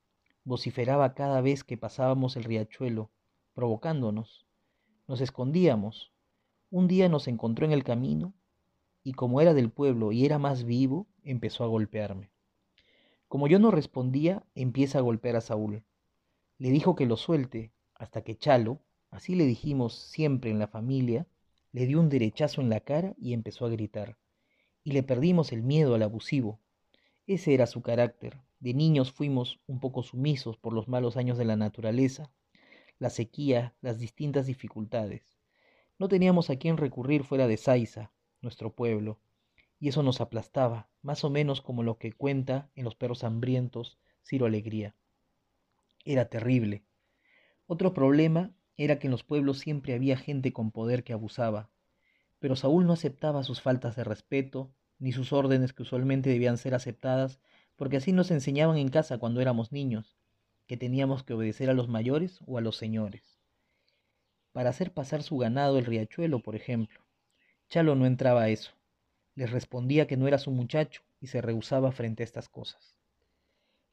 Vociferaba 0.43 1.13
cada 1.13 1.41
vez 1.41 1.63
que 1.63 1.77
pasábamos 1.77 2.35
el 2.35 2.45
riachuelo, 2.45 3.11
provocándonos. 3.53 4.47
Nos 5.07 5.21
escondíamos, 5.21 6.11
un 6.71 6.87
día 6.87 7.09
nos 7.09 7.27
encontró 7.27 7.65
en 7.65 7.71
el 7.71 7.83
camino 7.83 8.33
y 9.03 9.13
como 9.13 9.39
era 9.39 9.53
del 9.53 9.69
pueblo 9.69 10.11
y 10.11 10.25
era 10.25 10.39
más 10.39 10.63
vivo, 10.63 11.07
empezó 11.23 11.63
a 11.63 11.67
golpearme. 11.67 12.31
Como 13.27 13.47
yo 13.47 13.59
no 13.59 13.71
respondía, 13.71 14.43
empieza 14.53 14.99
a 14.99 15.01
golpear 15.01 15.35
a 15.35 15.41
Saúl. 15.41 15.83
Le 16.57 16.69
dijo 16.69 16.95
que 16.95 17.05
lo 17.05 17.17
suelte, 17.17 17.71
hasta 17.95 18.23
que 18.23 18.37
Chalo, 18.37 18.81
así 19.09 19.35
le 19.35 19.45
dijimos 19.45 19.95
siempre 19.95 20.51
en 20.51 20.59
la 20.59 20.67
familia, 20.67 21.27
le 21.71 21.85
dio 21.85 21.99
un 21.99 22.09
derechazo 22.09 22.61
en 22.61 22.69
la 22.69 22.79
cara 22.79 23.15
y 23.17 23.33
empezó 23.33 23.65
a 23.65 23.69
gritar. 23.69 24.17
Y 24.83 24.91
le 24.91 25.03
perdimos 25.03 25.51
el 25.51 25.63
miedo 25.63 25.95
al 25.95 26.03
abusivo. 26.03 26.59
Ese 27.27 27.53
era 27.53 27.65
su 27.65 27.81
carácter. 27.81 28.39
De 28.59 28.73
niños 28.73 29.11
fuimos 29.11 29.59
un 29.67 29.79
poco 29.79 30.03
sumisos 30.03 30.57
por 30.57 30.73
los 30.73 30.87
malos 30.87 31.17
años 31.17 31.37
de 31.37 31.45
la 31.45 31.55
naturaleza, 31.55 32.31
la 32.99 33.09
sequía, 33.09 33.75
las 33.81 33.99
distintas 33.99 34.45
dificultades. 34.45 35.37
No 35.97 36.07
teníamos 36.07 36.49
a 36.49 36.55
quién 36.57 36.77
recurrir 36.77 37.23
fuera 37.23 37.47
de 37.47 37.57
Saiza, 37.57 38.11
nuestro 38.41 38.73
pueblo, 38.73 39.19
y 39.79 39.89
eso 39.89 40.03
nos 40.03 40.21
aplastaba, 40.21 40.89
más 41.05 41.23
o 41.23 41.29
menos 41.29 41.61
como 41.61 41.83
lo 41.83 41.97
que 41.97 42.11
cuenta 42.11 42.69
en 42.75 42.83
Los 42.83 42.95
perros 42.95 43.23
hambrientos 43.23 43.97
Ciro 44.25 44.45
Alegría. 44.45 44.95
Era 46.03 46.25
terrible. 46.25 46.83
Otro 47.67 47.93
problema 47.93 48.51
era 48.75 48.99
que 48.99 49.07
en 49.07 49.11
los 49.11 49.23
pueblos 49.23 49.59
siempre 49.59 49.93
había 49.93 50.17
gente 50.17 50.51
con 50.51 50.71
poder 50.71 51.03
que 51.03 51.13
abusaba, 51.13 51.69
pero 52.39 52.55
Saúl 52.55 52.85
no 52.85 52.93
aceptaba 52.93 53.43
sus 53.43 53.61
faltas 53.61 53.95
de 53.95 54.03
respeto, 54.03 54.73
ni 54.99 55.11
sus 55.11 55.31
órdenes 55.31 55.73
que 55.73 55.83
usualmente 55.83 56.29
debían 56.29 56.57
ser 56.57 56.73
aceptadas, 56.75 57.39
porque 57.75 57.97
así 57.97 58.11
nos 58.11 58.31
enseñaban 58.31 58.77
en 58.77 58.89
casa 58.89 59.17
cuando 59.17 59.41
éramos 59.41 59.71
niños, 59.71 60.17
que 60.67 60.75
teníamos 60.75 61.23
que 61.23 61.33
obedecer 61.33 61.69
a 61.69 61.73
los 61.73 61.87
mayores 61.87 62.39
o 62.45 62.57
a 62.57 62.61
los 62.61 62.77
señores 62.77 63.39
para 64.55 64.69
hacer 64.69 64.93
pasar 64.93 65.21
su 65.21 65.37
ganado 65.37 65.77
el 65.77 65.85
riachuelo, 65.85 66.39
por 66.39 66.55
ejemplo. 66.55 67.01
Chalo 67.67 67.93
no 67.93 68.05
entraba 68.05 68.43
a 68.43 68.49
eso. 68.49 68.71
Les 69.35 69.51
respondía 69.51 70.07
que 70.07 70.17
no 70.17 70.27
era 70.27 70.37
su 70.37 70.51
muchacho 70.51 71.03
y 71.21 71.27
se 71.27 71.41
rehusaba 71.41 71.91
frente 71.91 72.23
a 72.23 72.25
estas 72.25 72.49
cosas. 72.49 72.95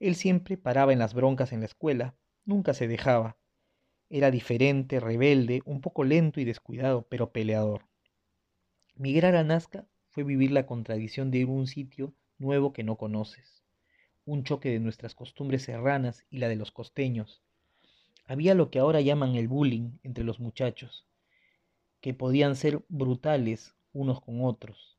Él 0.00 0.14
siempre 0.14 0.56
paraba 0.56 0.92
en 0.92 0.98
las 0.98 1.14
broncas 1.14 1.52
en 1.52 1.60
la 1.60 1.66
escuela, 1.66 2.14
nunca 2.44 2.74
se 2.74 2.88
dejaba. 2.88 3.36
Era 4.08 4.30
diferente, 4.30 5.00
rebelde, 5.00 5.62
un 5.64 5.80
poco 5.80 6.04
lento 6.04 6.40
y 6.40 6.44
descuidado, 6.44 7.06
pero 7.08 7.32
peleador. 7.32 7.86
Migrar 8.94 9.36
a 9.36 9.44
Nazca 9.44 9.86
fue 10.10 10.24
vivir 10.24 10.50
la 10.50 10.66
contradicción 10.66 11.30
de 11.30 11.38
ir 11.38 11.48
a 11.48 11.52
un 11.52 11.66
sitio 11.66 12.14
nuevo 12.38 12.72
que 12.72 12.84
no 12.84 12.96
conoces, 12.96 13.62
un 14.24 14.44
choque 14.44 14.70
de 14.70 14.80
nuestras 14.80 15.14
costumbres 15.14 15.62
serranas 15.62 16.24
y 16.30 16.38
la 16.38 16.48
de 16.48 16.56
los 16.56 16.72
costeños, 16.72 17.42
había 18.24 18.54
lo 18.54 18.70
que 18.70 18.78
ahora 18.78 19.00
llaman 19.00 19.34
el 19.34 19.48
bullying 19.48 19.98
entre 20.02 20.24
los 20.24 20.38
muchachos, 20.38 21.06
que 22.00 22.14
podían 22.14 22.56
ser 22.56 22.82
brutales 22.88 23.74
unos 23.92 24.20
con 24.20 24.44
otros. 24.44 24.96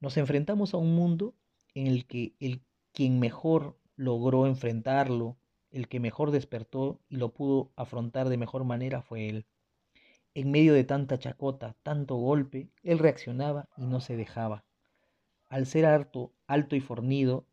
Nos 0.00 0.16
enfrentamos 0.16 0.72
a 0.72 0.78
un 0.78 0.94
mundo 0.94 1.34
en 1.74 1.86
el 1.86 2.06
que 2.06 2.34
el 2.40 2.62
quien 2.92 3.20
mejor 3.20 3.78
logró 3.96 4.46
enfrentarlo, 4.46 5.36
el 5.70 5.88
que 5.88 6.00
mejor 6.00 6.30
despertó 6.30 7.00
y 7.10 7.16
lo 7.16 7.34
pudo 7.34 7.70
afrontar 7.76 8.30
de 8.30 8.38
mejor 8.38 8.64
manera 8.64 9.02
fue 9.02 9.28
él. 9.28 9.46
En 10.32 10.50
medio 10.50 10.72
de 10.72 10.84
tanta 10.84 11.18
chacota, 11.18 11.76
tanto 11.82 12.16
golpe, 12.16 12.70
él 12.82 12.98
reaccionaba 12.98 13.68
y 13.76 13.84
no 13.84 14.00
se 14.00 14.16
dejaba. 14.16 14.64
Al 15.48 15.66
ser 15.66 15.84
alto, 15.84 16.32
alto 16.46 16.76
y 16.76 16.80
fornido, 16.80 17.46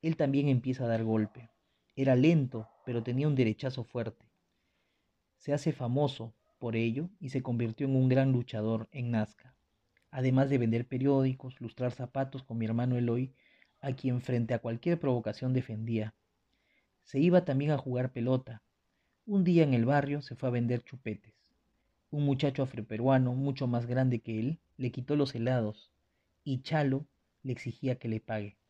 él 0.00 0.16
también 0.16 0.48
empieza 0.48 0.84
a 0.84 0.88
dar 0.88 1.04
golpe. 1.04 1.50
Era 1.96 2.16
lento, 2.16 2.68
pero 2.86 3.02
tenía 3.02 3.28
un 3.28 3.34
derechazo 3.34 3.84
fuerte. 3.84 4.24
Se 5.36 5.52
hace 5.52 5.72
famoso 5.72 6.32
por 6.58 6.76
ello 6.76 7.10
y 7.20 7.28
se 7.28 7.42
convirtió 7.42 7.86
en 7.86 7.96
un 7.96 8.08
gran 8.08 8.32
luchador 8.32 8.88
en 8.92 9.10
Nazca, 9.10 9.49
además 10.10 10.50
de 10.50 10.58
vender 10.58 10.86
periódicos, 10.86 11.60
lustrar 11.60 11.92
zapatos 11.92 12.42
con 12.42 12.58
mi 12.58 12.66
hermano 12.66 12.96
Eloy, 12.96 13.34
a 13.80 13.92
quien 13.92 14.20
frente 14.20 14.54
a 14.54 14.58
cualquier 14.58 14.98
provocación 14.98 15.52
defendía. 15.52 16.14
Se 17.02 17.18
iba 17.18 17.44
también 17.44 17.70
a 17.70 17.78
jugar 17.78 18.12
pelota. 18.12 18.62
Un 19.26 19.44
día 19.44 19.62
en 19.62 19.74
el 19.74 19.84
barrio 19.84 20.22
se 20.22 20.36
fue 20.36 20.48
a 20.48 20.52
vender 20.52 20.82
chupetes. 20.82 21.34
Un 22.10 22.24
muchacho 22.24 22.62
afroperuano, 22.62 23.34
mucho 23.34 23.66
más 23.66 23.86
grande 23.86 24.20
que 24.20 24.38
él, 24.38 24.60
le 24.76 24.90
quitó 24.90 25.16
los 25.16 25.34
helados 25.34 25.92
y 26.44 26.62
Chalo 26.62 27.06
le 27.42 27.52
exigía 27.52 27.96
que 27.96 28.08
le 28.08 28.20
pague 28.20 28.60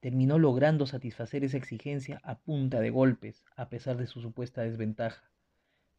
terminó 0.00 0.38
logrando 0.38 0.86
satisfacer 0.86 1.44
esa 1.44 1.58
exigencia 1.58 2.20
a 2.24 2.38
punta 2.38 2.80
de 2.80 2.90
golpes, 2.90 3.44
a 3.54 3.68
pesar 3.68 3.98
de 3.98 4.06
su 4.06 4.20
supuesta 4.20 4.62
desventaja, 4.62 5.30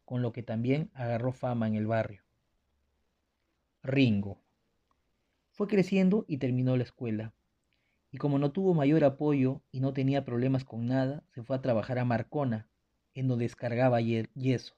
con 0.06 0.22
lo 0.22 0.34
que 0.34 0.44
también 0.44 0.90
agarró 0.94 1.32
fama 1.32 1.68
en 1.68 1.76
el 1.76 1.88
barrio. 1.88 2.24
Ringo. 3.84 4.40
Fue 5.52 5.68
creciendo 5.68 6.26
y 6.28 6.38
terminó 6.38 6.76
la 6.78 6.84
escuela, 6.84 7.34
y 8.12 8.18
como 8.18 8.40
no 8.40 8.52
tuvo 8.52 8.74
mayor 8.74 9.04
apoyo 9.04 9.62
y 9.72 9.80
no 9.80 9.94
tenía 9.94 10.26
problemas 10.26 10.66
con 10.66 10.88
nada, 10.88 11.24
se 11.30 11.44
fue 11.44 11.56
a 11.56 11.62
trabajar 11.62 12.00
a 12.00 12.06
Marcona, 12.06 12.68
en 13.14 13.28
donde 13.28 13.46
descargaba 13.46 14.02
yeso. 14.02 14.76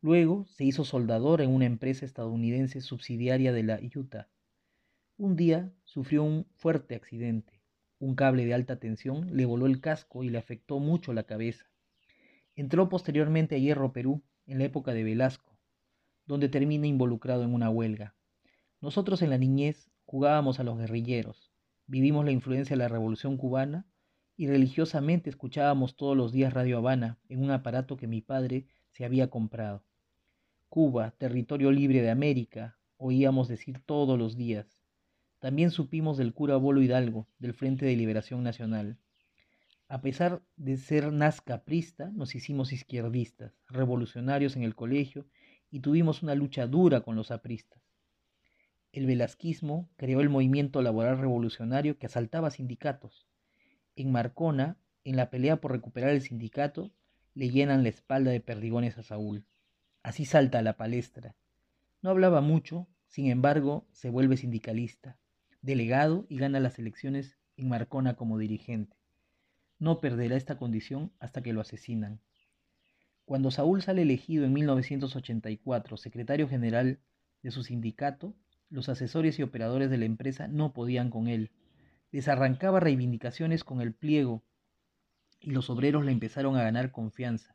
Luego 0.00 0.46
se 0.46 0.64
hizo 0.64 0.84
soldador 0.84 1.40
en 1.40 1.50
una 1.50 1.64
empresa 1.66 2.04
estadounidense 2.04 2.80
subsidiaria 2.80 3.52
de 3.52 3.62
la 3.62 3.80
Utah. 3.94 4.28
Un 5.16 5.36
día 5.36 5.72
sufrió 5.84 6.22
un 6.22 6.46
fuerte 6.54 6.94
accidente 6.94 7.54
un 8.04 8.16
cable 8.16 8.44
de 8.44 8.52
alta 8.52 8.78
tensión 8.78 9.34
le 9.34 9.46
voló 9.46 9.64
el 9.66 9.80
casco 9.80 10.24
y 10.24 10.28
le 10.28 10.36
afectó 10.36 10.78
mucho 10.78 11.14
la 11.14 11.22
cabeza. 11.22 11.64
Entró 12.54 12.90
posteriormente 12.90 13.54
a 13.54 13.58
Hierro 13.58 13.92
Perú, 13.92 14.22
en 14.46 14.58
la 14.58 14.64
época 14.64 14.92
de 14.92 15.04
Velasco, 15.04 15.56
donde 16.26 16.50
termina 16.50 16.86
involucrado 16.86 17.44
en 17.44 17.54
una 17.54 17.70
huelga. 17.70 18.14
Nosotros 18.84 19.22
en 19.22 19.30
la 19.30 19.38
niñez 19.38 19.90
jugábamos 20.04 20.60
a 20.60 20.62
los 20.62 20.76
guerrilleros, 20.76 21.50
vivimos 21.86 22.22
la 22.26 22.32
influencia 22.32 22.76
de 22.76 22.82
la 22.82 22.88
Revolución 22.88 23.38
cubana 23.38 23.86
y 24.36 24.46
religiosamente 24.46 25.30
escuchábamos 25.30 25.96
todos 25.96 26.14
los 26.14 26.32
días 26.32 26.52
Radio 26.52 26.76
Habana 26.76 27.18
en 27.30 27.42
un 27.42 27.50
aparato 27.50 27.96
que 27.96 28.06
mi 28.06 28.20
padre 28.20 28.66
se 28.90 29.06
había 29.06 29.30
comprado. 29.30 29.86
Cuba, 30.68 31.12
territorio 31.12 31.72
libre 31.72 32.02
de 32.02 32.10
América, 32.10 32.76
oíamos 32.98 33.48
decir 33.48 33.80
todos 33.86 34.18
los 34.18 34.36
días. 34.36 34.82
También 35.38 35.70
supimos 35.70 36.18
del 36.18 36.34
cura 36.34 36.56
Bolo 36.58 36.82
Hidalgo, 36.82 37.26
del 37.38 37.54
Frente 37.54 37.86
de 37.86 37.96
Liberación 37.96 38.42
Nacional. 38.42 38.98
A 39.88 40.02
pesar 40.02 40.42
de 40.56 40.76
ser 40.76 41.10
nazcaprista, 41.10 42.10
nos 42.10 42.34
hicimos 42.34 42.70
izquierdistas, 42.70 43.54
revolucionarios 43.66 44.56
en 44.56 44.62
el 44.62 44.74
colegio 44.74 45.24
y 45.70 45.80
tuvimos 45.80 46.22
una 46.22 46.34
lucha 46.34 46.66
dura 46.66 47.00
con 47.00 47.16
los 47.16 47.30
apristas. 47.30 47.83
El 48.94 49.06
velasquismo 49.06 49.90
creó 49.96 50.20
el 50.20 50.28
movimiento 50.28 50.80
laboral 50.80 51.18
revolucionario 51.18 51.98
que 51.98 52.06
asaltaba 52.06 52.52
sindicatos. 52.52 53.26
En 53.96 54.12
Marcona, 54.12 54.76
en 55.02 55.16
la 55.16 55.30
pelea 55.30 55.60
por 55.60 55.72
recuperar 55.72 56.10
el 56.10 56.22
sindicato, 56.22 56.92
le 57.34 57.50
llenan 57.50 57.82
la 57.82 57.88
espalda 57.88 58.30
de 58.30 58.38
perdigones 58.38 58.96
a 58.96 59.02
Saúl. 59.02 59.46
Así 60.04 60.24
salta 60.24 60.60
a 60.60 60.62
la 60.62 60.76
palestra. 60.76 61.34
No 62.02 62.10
hablaba 62.10 62.40
mucho, 62.40 62.86
sin 63.08 63.26
embargo, 63.26 63.84
se 63.90 64.10
vuelve 64.10 64.36
sindicalista, 64.36 65.18
delegado 65.60 66.24
y 66.28 66.38
gana 66.38 66.60
las 66.60 66.78
elecciones 66.78 67.36
en 67.56 67.70
Marcona 67.70 68.14
como 68.14 68.38
dirigente. 68.38 68.96
No 69.80 70.00
perderá 70.00 70.36
esta 70.36 70.56
condición 70.56 71.10
hasta 71.18 71.42
que 71.42 71.52
lo 71.52 71.62
asesinan. 71.62 72.20
Cuando 73.24 73.50
Saúl 73.50 73.82
sale 73.82 74.02
elegido 74.02 74.44
en 74.44 74.52
1984 74.52 75.96
secretario 75.96 76.48
general 76.48 77.00
de 77.42 77.50
su 77.50 77.64
sindicato, 77.64 78.36
los 78.70 78.88
asesores 78.88 79.38
y 79.38 79.42
operadores 79.42 79.90
de 79.90 79.98
la 79.98 80.04
empresa 80.04 80.48
no 80.48 80.72
podían 80.72 81.10
con 81.10 81.28
él. 81.28 81.50
Les 82.10 82.28
arrancaba 82.28 82.80
reivindicaciones 82.80 83.64
con 83.64 83.80
el 83.80 83.92
pliego 83.92 84.42
y 85.40 85.50
los 85.50 85.70
obreros 85.70 86.04
le 86.04 86.12
empezaron 86.12 86.56
a 86.56 86.62
ganar 86.62 86.90
confianza 86.90 87.54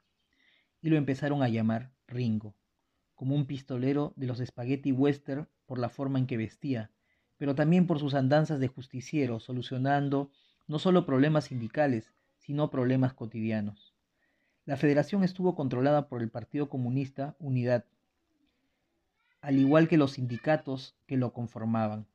y 0.82 0.90
lo 0.90 0.98
empezaron 0.98 1.44
a 1.44 1.50
llamar 1.50 1.92
Ringo, 2.08 2.56
como 3.16 3.36
un 3.36 3.46
pistolero 3.46 4.14
de 4.16 4.28
los 4.28 4.40
spaghetti 4.40 4.92
western 4.92 5.48
por 5.66 5.80
la 5.80 5.90
forma 5.90 6.20
en 6.20 6.28
que 6.28 6.38
vestía, 6.38 6.92
pero 7.38 7.56
también 7.56 7.88
por 7.88 8.00
sus 8.00 8.14
andanzas 8.14 8.60
de 8.60 8.68
justiciero, 8.68 9.40
solucionando 9.40 10.32
no 10.68 10.80
solo 10.80 11.06
problemas 11.06 11.46
sindicales, 11.46 12.14
sino 12.38 12.70
problemas 12.70 13.14
cotidianos. 13.14 13.94
La 14.66 14.78
federación 14.78 15.24
estuvo 15.24 15.56
controlada 15.56 16.08
por 16.08 16.22
el 16.22 16.30
Partido 16.30 16.70
Comunista 16.70 17.36
Unidad, 17.40 17.86
al 19.42 19.58
igual 19.58 19.88
que 19.88 19.98
los 19.98 20.14
sindicatos 20.14 20.96
que 21.08 21.18
lo 21.18 21.34
conformaban. 21.34 22.08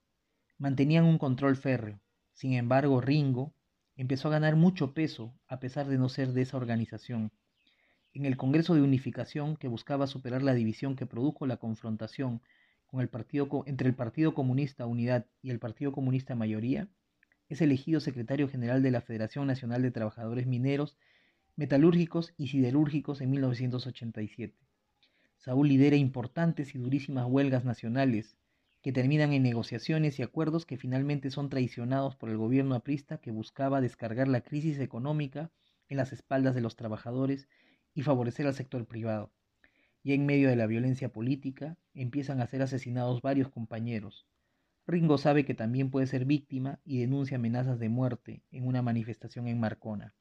Mantenían 0.58 1.04
un 1.04 1.18
control 1.18 1.56
férreo. 1.56 2.00
Sin 2.32 2.52
embargo, 2.52 3.00
Ringo 3.00 3.54
empezó 3.96 4.28
a 4.28 4.32
ganar 4.32 4.56
mucho 4.56 4.92
peso 4.92 5.34
a 5.46 5.60
pesar 5.60 5.86
de 5.86 5.98
no 5.98 6.08
ser 6.08 6.32
de 6.32 6.42
esa 6.42 6.56
organización. 6.56 7.32
En 8.12 8.26
el 8.26 8.36
Congreso 8.36 8.74
de 8.74 8.82
Unificación, 8.82 9.56
que 9.56 9.68
buscaba 9.68 10.06
superar 10.06 10.42
la 10.42 10.54
división 10.54 10.96
que 10.96 11.06
produjo 11.06 11.46
la 11.46 11.56
confrontación 11.56 12.42
con 12.86 13.00
el 13.00 13.08
partido, 13.08 13.64
entre 13.66 13.88
el 13.88 13.94
Partido 13.94 14.34
Comunista 14.34 14.86
Unidad 14.86 15.26
y 15.42 15.50
el 15.50 15.58
Partido 15.58 15.92
Comunista 15.92 16.34
Mayoría, 16.34 16.88
es 17.48 17.60
elegido 17.60 18.00
secretario 18.00 18.48
general 18.48 18.82
de 18.82 18.90
la 18.90 19.00
Federación 19.00 19.46
Nacional 19.46 19.82
de 19.82 19.90
Trabajadores 19.90 20.46
Mineros, 20.46 20.96
Metalúrgicos 21.56 22.34
y 22.36 22.48
Siderúrgicos 22.48 23.20
en 23.20 23.30
1987. 23.30 24.63
Saúl 25.44 25.68
lidera 25.68 25.96
importantes 25.96 26.74
y 26.74 26.78
durísimas 26.78 27.26
huelgas 27.26 27.66
nacionales, 27.66 28.38
que 28.80 28.94
terminan 28.94 29.34
en 29.34 29.42
negociaciones 29.42 30.18
y 30.18 30.22
acuerdos 30.22 30.64
que 30.64 30.78
finalmente 30.78 31.30
son 31.30 31.50
traicionados 31.50 32.16
por 32.16 32.30
el 32.30 32.38
gobierno 32.38 32.74
aprista 32.74 33.18
que 33.18 33.30
buscaba 33.30 33.82
descargar 33.82 34.26
la 34.26 34.40
crisis 34.40 34.78
económica 34.78 35.50
en 35.90 35.98
las 35.98 36.14
espaldas 36.14 36.54
de 36.54 36.62
los 36.62 36.76
trabajadores 36.76 37.46
y 37.92 38.00
favorecer 38.00 38.46
al 38.46 38.54
sector 38.54 38.86
privado. 38.86 39.34
Y 40.02 40.14
en 40.14 40.24
medio 40.24 40.48
de 40.48 40.56
la 40.56 40.66
violencia 40.66 41.12
política 41.12 41.76
empiezan 41.92 42.40
a 42.40 42.46
ser 42.46 42.62
asesinados 42.62 43.20
varios 43.20 43.50
compañeros. 43.50 44.26
Ringo 44.86 45.18
sabe 45.18 45.44
que 45.44 45.52
también 45.52 45.90
puede 45.90 46.06
ser 46.06 46.24
víctima 46.24 46.80
y 46.86 47.00
denuncia 47.00 47.36
amenazas 47.36 47.78
de 47.78 47.90
muerte 47.90 48.42
en 48.50 48.66
una 48.66 48.80
manifestación 48.80 49.46
en 49.48 49.60
Marcona. 49.60 50.14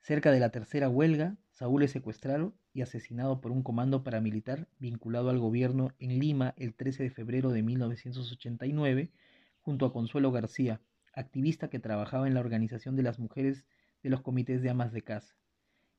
Cerca 0.00 0.32
de 0.32 0.40
la 0.40 0.48
tercera 0.48 0.88
huelga, 0.88 1.36
Saúl 1.50 1.82
es 1.82 1.90
secuestrado 1.90 2.54
y 2.72 2.82
asesinado 2.82 3.40
por 3.40 3.52
un 3.52 3.62
comando 3.62 4.04
paramilitar 4.04 4.68
vinculado 4.78 5.30
al 5.30 5.38
gobierno 5.38 5.92
en 5.98 6.18
Lima 6.18 6.54
el 6.56 6.74
13 6.74 7.04
de 7.04 7.10
febrero 7.10 7.50
de 7.50 7.62
1989, 7.62 9.10
junto 9.60 9.86
a 9.86 9.92
Consuelo 9.92 10.30
García, 10.30 10.80
activista 11.12 11.68
que 11.68 11.80
trabajaba 11.80 12.26
en 12.26 12.34
la 12.34 12.40
organización 12.40 12.96
de 12.96 13.02
las 13.02 13.18
mujeres 13.18 13.64
de 14.02 14.10
los 14.10 14.22
comités 14.22 14.62
de 14.62 14.70
amas 14.70 14.92
de 14.92 15.02
casa. 15.02 15.34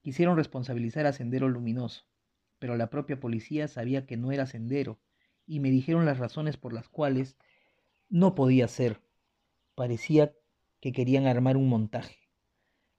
Quisieron 0.02 0.38
responsabilizar 0.38 1.06
a 1.06 1.14
Sendero 1.14 1.50
Luminoso, 1.50 2.06
pero 2.60 2.76
la 2.78 2.90
propia 2.90 3.20
policía 3.20 3.68
sabía 3.68 4.06
que 4.06 4.18
no 4.18 4.32
era 4.32 4.46
Sendero 4.46 5.00
y 5.46 5.60
me 5.60 5.70
dijeron 5.70 6.06
las 6.06 6.20
razones 6.20 6.58
por 6.58 6.74
las 6.74 6.88
cuales 6.90 7.38
no 8.10 8.36
podía 8.36 8.68
ser. 8.68 9.02
Parecía 9.76 10.34
que 10.80 10.92
querían 10.92 11.28
armar 11.28 11.58
un 11.58 11.70
montaje. 11.70 12.30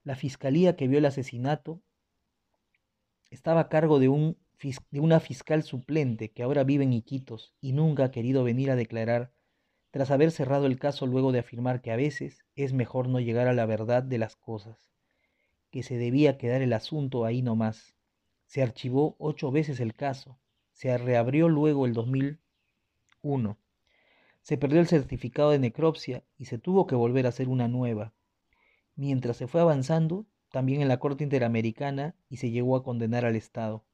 La 0.04 0.16
fiscalía 0.16 0.76
que 0.76 0.88
vio 0.88 0.98
el 0.98 1.06
asesinato 1.06 1.82
estaba 3.32 3.60
a 3.60 3.68
cargo 3.68 3.98
de, 3.98 4.08
un, 4.08 4.36
de 4.90 5.00
una 5.00 5.18
fiscal 5.18 5.62
suplente 5.62 6.30
que 6.30 6.42
ahora 6.42 6.64
vive 6.64 6.84
en 6.84 6.92
Iquitos 6.92 7.54
y 7.60 7.72
nunca 7.72 8.04
ha 8.04 8.10
querido 8.10 8.44
venir 8.44 8.70
a 8.70 8.76
declarar 8.76 9.32
tras 9.90 10.10
haber 10.10 10.30
cerrado 10.30 10.66
el 10.66 10.78
caso 10.78 11.06
luego 11.06 11.32
de 11.32 11.38
afirmar 11.38 11.80
que 11.80 11.92
a 11.92 11.96
veces 11.96 12.44
es 12.56 12.72
mejor 12.72 13.08
no 13.08 13.20
llegar 13.20 13.48
a 13.48 13.54
la 13.54 13.66
verdad 13.66 14.02
de 14.02 14.18
las 14.18 14.36
cosas, 14.36 14.90
que 15.70 15.82
se 15.82 15.96
debía 15.96 16.38
quedar 16.38 16.62
el 16.62 16.72
asunto 16.72 17.24
ahí 17.24 17.42
nomás. 17.42 17.94
Se 18.46 18.62
archivó 18.62 19.16
ocho 19.18 19.50
veces 19.50 19.80
el 19.80 19.94
caso, 19.94 20.38
se 20.72 20.96
reabrió 20.96 21.48
luego 21.48 21.86
el 21.86 21.94
2001, 21.94 23.58
se 24.42 24.58
perdió 24.58 24.80
el 24.80 24.88
certificado 24.88 25.50
de 25.50 25.58
necropsia 25.58 26.22
y 26.36 26.46
se 26.46 26.58
tuvo 26.58 26.86
que 26.86 26.94
volver 26.94 27.26
a 27.26 27.30
hacer 27.30 27.48
una 27.48 27.68
nueva. 27.68 28.12
Mientras 28.94 29.38
se 29.38 29.46
fue 29.46 29.60
avanzando, 29.60 30.26
también 30.52 30.82
en 30.82 30.88
la 30.88 30.98
Corte 30.98 31.24
Interamericana 31.24 32.14
y 32.28 32.36
se 32.36 32.50
llegó 32.50 32.76
a 32.76 32.84
condenar 32.84 33.24
al 33.24 33.36
Estado. 33.36 33.84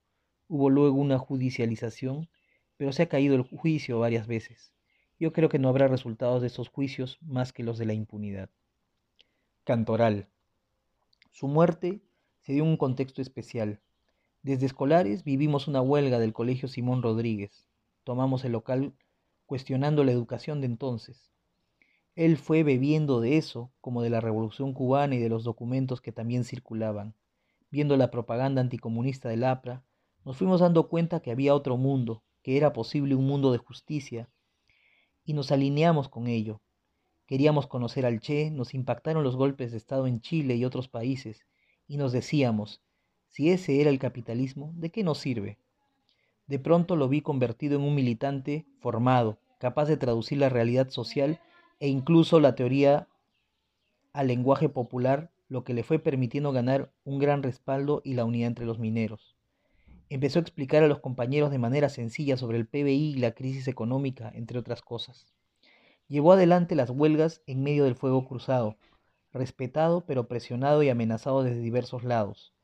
Hubo 0.49 0.69
luego 0.69 0.99
una 0.99 1.17
judicialización, 1.17 2.29
pero 2.77 2.93
se 2.93 3.05
ha 3.05 3.09
caído 3.09 3.37
el 3.37 3.43
juicio 3.43 4.01
varias 4.01 4.27
veces. 4.27 4.75
Yo 5.21 5.33
creo 5.33 5.49
que 5.49 5.61
no 5.61 5.69
habrá 5.69 5.87
resultados 5.87 6.43
de 6.43 6.49
esos 6.49 6.69
juicios 6.69 7.19
más 7.23 7.53
que 7.53 7.63
los 7.63 7.79
de 7.79 7.87
la 7.87 7.95
impunidad. 7.95 8.51
Cantoral. 9.63 10.29
Su 11.31 11.47
muerte 11.47 12.01
se 12.41 12.55
dio 12.55 12.65
en 12.65 12.71
un 12.71 12.77
contexto 12.77 13.23
especial. 13.23 13.81
Desde 14.43 14.67
escolares 14.67 15.23
vivimos 15.23 15.69
una 15.69 15.81
huelga 15.81 16.19
del 16.19 16.33
Colegio 16.33 16.67
Simón 16.67 17.03
Rodríguez. 17.03 17.69
Tomamos 18.03 18.45
el 18.45 18.53
local 18.53 18.95
cuestionando 19.47 20.03
la 20.03 20.11
educación 20.11 20.61
de 20.61 20.67
entonces. 20.67 21.31
Él 22.19 22.37
fue 22.37 22.65
bebiendo 22.65 23.21
de 23.21 23.37
eso, 23.37 23.71
como 23.81 24.03
de 24.03 24.11
la 24.11 24.21
Revolución 24.21 24.73
cubana 24.73 25.15
y 25.15 25.19
de 25.19 25.29
los 25.29 25.45
documentos 25.45 26.01
que 26.01 26.11
también 26.11 26.43
circulaban. 26.43 27.15
Viendo 27.71 27.97
la 27.97 28.11
propaganda 28.11 28.61
anticomunista 28.61 29.29
del 29.29 29.45
APRA, 29.45 29.85
nos 30.25 30.37
fuimos 30.37 30.61
dando 30.61 30.89
cuenta 30.89 31.21
que 31.21 31.31
había 31.31 31.55
otro 31.55 31.77
mundo, 31.77 32.25
que 32.43 32.57
era 32.57 32.73
posible 32.73 33.15
un 33.15 33.25
mundo 33.25 33.53
de 33.53 33.59
justicia, 33.59 34.29
y 35.25 35.33
nos 35.33 35.53
alineamos 35.53 36.09
con 36.09 36.27
ello. 36.27 36.61
Queríamos 37.25 37.69
conocer 37.69 38.05
al 38.05 38.19
Che, 38.19 38.51
nos 38.51 38.75
impactaron 38.75 39.23
los 39.23 39.37
golpes 39.37 39.71
de 39.71 39.77
Estado 39.77 40.09
en 40.09 40.21
Chile 40.21 40.57
y 40.57 40.65
otros 40.65 40.89
países, 40.89 41.47
y 41.87 41.99
nos 41.99 42.11
decíamos, 42.11 42.83
si 43.29 43.51
ese 43.51 43.81
era 43.81 43.91
el 43.91 44.01
capitalismo, 44.01 44.73
¿de 44.75 44.91
qué 44.91 45.05
nos 45.05 45.19
sirve? 45.19 45.61
De 46.49 46.59
pronto 46.59 46.97
lo 46.97 47.09
vi 47.09 47.21
convertido 47.21 47.77
en 47.77 47.85
un 47.85 47.95
militante 47.95 48.67
formado, 48.81 49.39
capaz 49.61 49.85
de 49.87 49.97
traducir 49.97 50.39
la 50.39 50.49
realidad 50.49 50.91
social 50.91 51.39
e 51.81 51.89
incluso 51.89 52.41
la 52.41 52.55
teoría 52.55 53.09
al 54.13 54.27
lenguaje 54.27 54.69
popular, 54.69 55.31
lo 55.49 55.65
que 55.65 55.75
le 55.75 55.83
fue 55.83 55.99
permitiendo 55.99 56.53
ganar 56.53 56.93
un 57.05 57.19
gran 57.19 57.43
respaldo 57.43 58.03
y 58.05 58.15
la 58.15 58.25
unidad 58.25 58.49
entre 58.49 58.67
los 58.67 58.79
mineros. 58.79 59.37
Empezó 60.11 60.39
a 60.39 60.43
explicar 60.43 60.83
a 60.83 60.89
los 60.89 61.01
compañeros 61.01 61.51
de 61.51 61.59
manera 61.59 61.89
sencilla 61.89 62.37
sobre 62.37 62.59
el 62.59 62.67
PBI 62.67 63.15
y 63.15 63.19
la 63.19 63.33
crisis 63.33 63.69
económica, 63.69 64.31
entre 64.35 64.59
otras 64.59 64.83
cosas. 64.83 65.27
Llevó 66.09 66.33
adelante 66.33 66.75
las 66.75 66.89
huelgas 66.89 67.43
en 67.47 67.63
medio 67.63 67.85
del 67.85 67.95
fuego 67.95 68.27
cruzado, 68.27 68.77
respetado 69.33 70.07
pero 70.07 70.27
presionado 70.27 70.83
y 70.83 70.89
amenazado 70.89 71.43
desde 71.43 71.61
diversos 71.61 72.05
lados. 72.05 72.55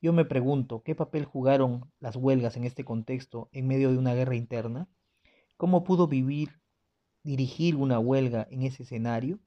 Yo 0.00 0.12
me 0.12 0.24
pregunto, 0.24 0.82
¿qué 0.84 0.94
papel 0.94 1.24
jugaron 1.24 1.90
las 1.98 2.16
huelgas 2.16 2.56
en 2.56 2.64
este 2.64 2.84
contexto 2.84 3.48
en 3.52 3.66
medio 3.66 3.90
de 3.90 3.98
una 3.98 4.14
guerra 4.14 4.36
interna? 4.36 4.88
¿Cómo 5.56 5.84
pudo 5.84 6.06
vivir 6.06 6.61
dirigir 7.24 7.76
una 7.76 7.98
huelga 7.98 8.46
en 8.50 8.62
ese 8.62 8.82
escenario, 8.82 9.38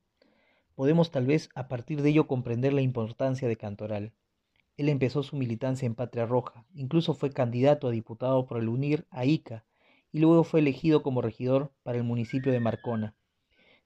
podemos 0.75 1.11
tal 1.11 1.25
vez 1.25 1.49
a 1.55 1.67
partir 1.67 2.01
de 2.01 2.09
ello 2.09 2.27
comprender 2.27 2.73
la 2.73 2.81
importancia 2.81 3.47
de 3.47 3.57
Cantoral. 3.57 4.13
Él 4.77 4.89
empezó 4.89 5.23
su 5.23 5.37
militancia 5.37 5.85
en 5.85 5.95
Patria 5.95 6.25
Roja, 6.25 6.65
incluso 6.73 7.13
fue 7.13 7.31
candidato 7.31 7.87
a 7.87 7.91
diputado 7.91 8.45
por 8.45 8.59
el 8.59 8.67
UNIR 8.67 9.07
a 9.09 9.25
Ica 9.25 9.65
y 10.11 10.19
luego 10.19 10.43
fue 10.43 10.59
elegido 10.59 11.03
como 11.03 11.21
regidor 11.21 11.71
para 11.83 11.97
el 11.97 12.03
municipio 12.03 12.51
de 12.51 12.59
Marcona. 12.59 13.15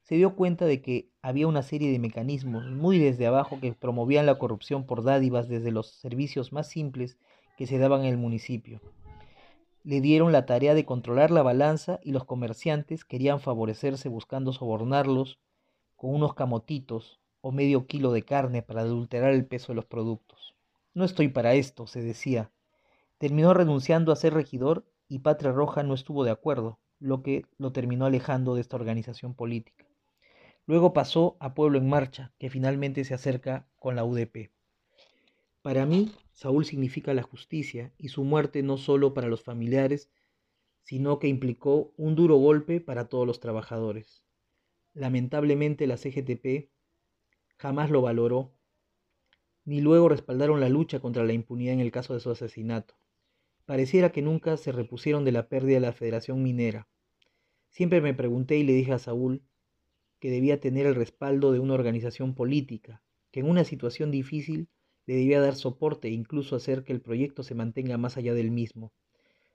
Se 0.02 0.16
dio 0.16 0.36
cuenta 0.36 0.66
de 0.66 0.82
que 0.82 1.10
había 1.22 1.48
una 1.48 1.62
serie 1.62 1.92
de 1.92 2.00
mecanismos 2.00 2.66
muy 2.68 2.98
desde 2.98 3.28
abajo 3.28 3.60
que 3.60 3.74
promovían 3.74 4.26
la 4.26 4.40
corrupción 4.40 4.86
por 4.86 5.04
dádivas 5.04 5.48
desde 5.48 5.72
los 5.72 5.92
servicios 5.92 6.52
más 6.52 6.68
simples 6.68 7.18
que 7.58 7.68
se 7.68 7.78
daban 7.78 8.02
en 8.02 8.08
el 8.08 8.18
municipio. 8.18 8.82
Le 9.84 10.02
dieron 10.02 10.32
la 10.32 10.46
tarea 10.46 10.74
de 10.74 10.86
controlar 10.86 11.32
la 11.32 11.44
balanza 11.44 12.00
y 12.04 12.12
los 12.12 12.26
comerciantes 12.26 13.06
querían 13.06 13.40
favorecerse 13.40 14.10
buscando 14.10 14.54
sobornarlos 14.54 15.40
con 15.96 16.14
unos 16.14 16.34
camotitos 16.34 17.20
o 17.42 17.52
medio 17.52 17.88
kilo 17.88 18.12
de 18.12 18.24
carne 18.24 18.62
para 18.62 18.82
adulterar 18.82 19.34
el 19.34 19.46
peso 19.46 19.72
de 19.72 19.78
los 19.78 19.86
productos. 19.86 20.56
No 20.94 21.06
estoy 21.06 21.30
para 21.30 21.54
esto, 21.54 21.88
se 21.88 22.02
decía. 22.02 22.52
Terminó 23.18 23.54
renunciando 23.54 24.12
a 24.12 24.16
ser 24.18 24.34
regidor 24.34 24.86
y 25.08 25.20
Patria 25.20 25.52
Roja 25.52 25.84
no 25.84 25.94
estuvo 25.94 26.24
de 26.24 26.32
acuerdo, 26.32 26.80
lo 27.00 27.24
que 27.24 27.46
lo 27.58 27.72
terminó 27.72 28.06
alejando 28.06 28.56
de 28.56 28.62
esta 28.62 28.76
organización 28.76 29.34
política. 29.34 29.86
Luego 30.66 30.94
pasó 30.94 31.36
a 31.40 31.54
Pueblo 31.54 31.80
en 31.80 31.90
Marcha, 31.90 32.32
que 32.38 32.50
finalmente 32.50 33.04
se 33.04 33.14
acerca 33.14 33.66
con 33.80 33.96
la 33.96 34.04
UDP. 34.04 34.52
Para 35.62 35.86
mí, 35.86 36.12
Saúl 36.32 36.64
significa 36.64 37.14
la 37.14 37.24
justicia 37.24 37.94
y 37.98 38.10
su 38.10 38.24
muerte 38.24 38.64
no 38.64 38.78
solo 38.78 39.14
para 39.14 39.28
los 39.28 39.44
familiares, 39.44 40.10
sino 40.84 41.20
que 41.20 41.28
implicó 41.28 41.94
un 41.98 42.16
duro 42.16 42.38
golpe 42.38 42.80
para 42.80 43.10
todos 43.10 43.28
los 43.28 43.42
trabajadores. 43.42 44.24
Lamentablemente 44.94 45.86
la 45.86 45.98
CGTP 45.98 46.70
jamás 47.58 47.92
lo 47.92 48.02
valoró, 48.02 48.54
ni 49.66 49.82
luego 49.82 50.10
respaldaron 50.10 50.62
la 50.62 50.70
lucha 50.70 51.00
contra 51.00 51.26
la 51.26 51.34
impunidad 51.34 51.74
en 51.74 51.82
el 51.82 51.92
caso 51.92 52.14
de 52.14 52.22
su 52.22 52.32
asesinato. 52.32 52.96
Pareciera 53.66 54.12
que 54.12 54.22
nunca 54.22 54.58
se 54.58 54.72
repusieron 54.72 55.26
de 55.26 55.34
la 55.34 55.48
pérdida 55.50 55.76
de 55.76 55.82
la 55.82 55.94
Federación 55.94 56.42
Minera. 56.42 56.88
Siempre 57.70 58.02
me 58.02 58.14
pregunté 58.14 58.58
y 58.58 58.64
le 58.64 58.74
dije 58.74 58.94
a 58.94 59.00
Saúl 59.00 59.44
que 60.20 60.32
debía 60.32 60.60
tener 60.60 60.86
el 60.86 60.96
respaldo 60.96 61.52
de 61.52 61.60
una 61.60 61.76
organización 61.76 62.34
política, 62.34 63.04
que 63.30 63.42
en 63.42 63.50
una 63.50 63.64
situación 63.64 64.10
difícil 64.10 64.70
le 65.10 65.16
debía 65.16 65.42
dar 65.42 65.56
soporte 65.56 66.08
e 66.08 66.12
incluso 66.12 66.56
hacer 66.56 66.84
que 66.84 66.94
el 66.94 67.02
proyecto 67.02 67.42
se 67.42 67.56
mantenga 67.56 67.98
más 67.98 68.16
allá 68.16 68.36
del 68.36 68.52
mismo. 68.52 68.94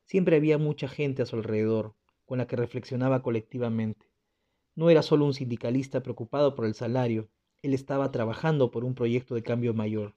Siempre 0.04 0.34
había 0.34 0.58
mucha 0.58 0.88
gente 0.88 1.22
a 1.22 1.26
su 1.26 1.36
alrededor, 1.36 1.94
con 2.24 2.38
la 2.38 2.48
que 2.48 2.56
reflexionaba 2.56 3.22
colectivamente. 3.22 4.10
No 4.74 4.90
era 4.90 5.02
solo 5.02 5.24
un 5.24 5.32
sindicalista 5.32 6.02
preocupado 6.02 6.56
por 6.56 6.66
el 6.66 6.74
salario, 6.74 7.30
él 7.62 7.72
estaba 7.72 8.10
trabajando 8.10 8.72
por 8.72 8.84
un 8.84 8.96
proyecto 8.96 9.36
de 9.36 9.44
cambio 9.44 9.74
mayor. 9.74 10.16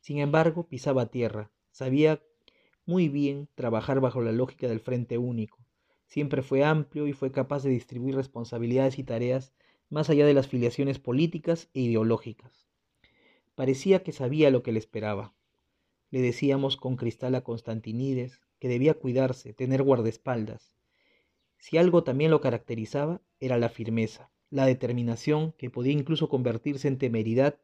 Sin 0.00 0.18
embargo, 0.18 0.68
pisaba 0.68 1.06
tierra, 1.06 1.50
sabía 1.70 2.22
muy 2.84 3.08
bien 3.08 3.48
trabajar 3.54 4.00
bajo 4.00 4.20
la 4.20 4.32
lógica 4.32 4.68
del 4.68 4.80
Frente 4.80 5.16
Único. 5.16 5.64
Siempre 6.08 6.42
fue 6.42 6.62
amplio 6.62 7.06
y 7.06 7.14
fue 7.14 7.32
capaz 7.32 7.62
de 7.62 7.70
distribuir 7.70 8.16
responsabilidades 8.16 8.98
y 8.98 9.04
tareas 9.04 9.54
más 9.88 10.10
allá 10.10 10.26
de 10.26 10.34
las 10.34 10.46
filiaciones 10.46 10.98
políticas 10.98 11.70
e 11.72 11.80
ideológicas. 11.80 12.63
Parecía 13.54 14.02
que 14.02 14.12
sabía 14.12 14.50
lo 14.50 14.62
que 14.62 14.72
le 14.72 14.78
esperaba. 14.78 15.32
Le 16.10 16.20
decíamos 16.20 16.76
con 16.76 16.96
cristal 16.96 17.34
a 17.34 17.42
Constantinides 17.42 18.40
que 18.58 18.68
debía 18.68 18.94
cuidarse, 18.94 19.52
tener 19.52 19.82
guardaespaldas. 19.82 20.74
Si 21.58 21.78
algo 21.78 22.02
también 22.02 22.30
lo 22.30 22.40
caracterizaba, 22.40 23.20
era 23.40 23.58
la 23.58 23.68
firmeza, 23.68 24.30
la 24.50 24.66
determinación 24.66 25.52
que 25.52 25.70
podía 25.70 25.92
incluso 25.92 26.28
convertirse 26.28 26.88
en 26.88 26.98
temeridad, 26.98 27.58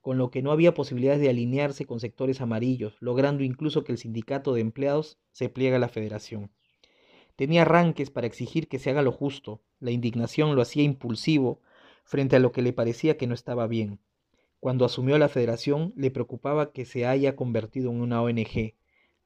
con 0.00 0.18
lo 0.18 0.30
que 0.30 0.42
no 0.42 0.52
había 0.52 0.74
posibilidades 0.74 1.20
de 1.20 1.30
alinearse 1.30 1.86
con 1.86 2.00
sectores 2.00 2.40
amarillos, 2.40 2.96
logrando 3.00 3.44
incluso 3.44 3.84
que 3.84 3.92
el 3.92 3.98
sindicato 3.98 4.54
de 4.54 4.60
empleados 4.60 5.18
se 5.30 5.48
pliega 5.48 5.76
a 5.76 5.80
la 5.80 5.88
federación. 5.88 6.50
Tenía 7.36 7.62
arranques 7.62 8.10
para 8.10 8.26
exigir 8.26 8.68
que 8.68 8.78
se 8.78 8.90
haga 8.90 9.02
lo 9.02 9.12
justo, 9.12 9.60
la 9.80 9.90
indignación 9.90 10.54
lo 10.54 10.62
hacía 10.62 10.82
impulsivo 10.82 11.60
frente 12.04 12.36
a 12.36 12.40
lo 12.40 12.52
que 12.52 12.62
le 12.62 12.72
parecía 12.72 13.16
que 13.16 13.26
no 13.26 13.34
estaba 13.34 13.66
bien. 13.66 14.00
Cuando 14.62 14.84
asumió 14.84 15.18
la 15.18 15.28
federación, 15.28 15.92
le 15.96 16.12
preocupaba 16.12 16.70
que 16.70 16.84
se 16.84 17.04
haya 17.04 17.34
convertido 17.34 17.90
en 17.90 18.00
una 18.00 18.22
ONG, 18.22 18.74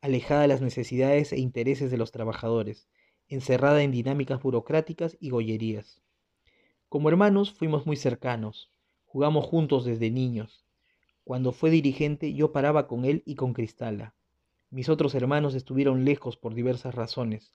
alejada 0.01 0.41
de 0.41 0.49
las 0.49 0.63
necesidades 0.63 1.31
e 1.31 1.39
intereses 1.39 1.91
de 1.91 1.99
los 1.99 2.11
trabajadores, 2.11 2.89
encerrada 3.29 3.83
en 3.83 3.91
dinámicas 3.91 4.41
burocráticas 4.41 5.19
y 5.21 5.29
gollerías. 5.29 6.01
Como 6.89 7.11
hermanos 7.11 7.53
fuimos 7.53 7.85
muy 7.85 7.97
cercanos, 7.97 8.73
jugamos 9.05 9.45
juntos 9.45 9.85
desde 9.85 10.11
niños. 10.11 10.65
Cuando 11.23 11.53
fue 11.53 11.69
dirigente 11.69 12.33
yo 12.33 12.51
paraba 12.51 12.87
con 12.87 13.05
él 13.05 13.23
y 13.27 13.35
con 13.35 13.53
Cristala. 13.53 14.15
Mis 14.71 14.89
otros 14.89 15.15
hermanos 15.15 15.55
estuvieron 15.55 16.07
lejos 16.07 16.39
por 16.39 16.55
diversas 16.55 16.95
razones. 16.95 17.53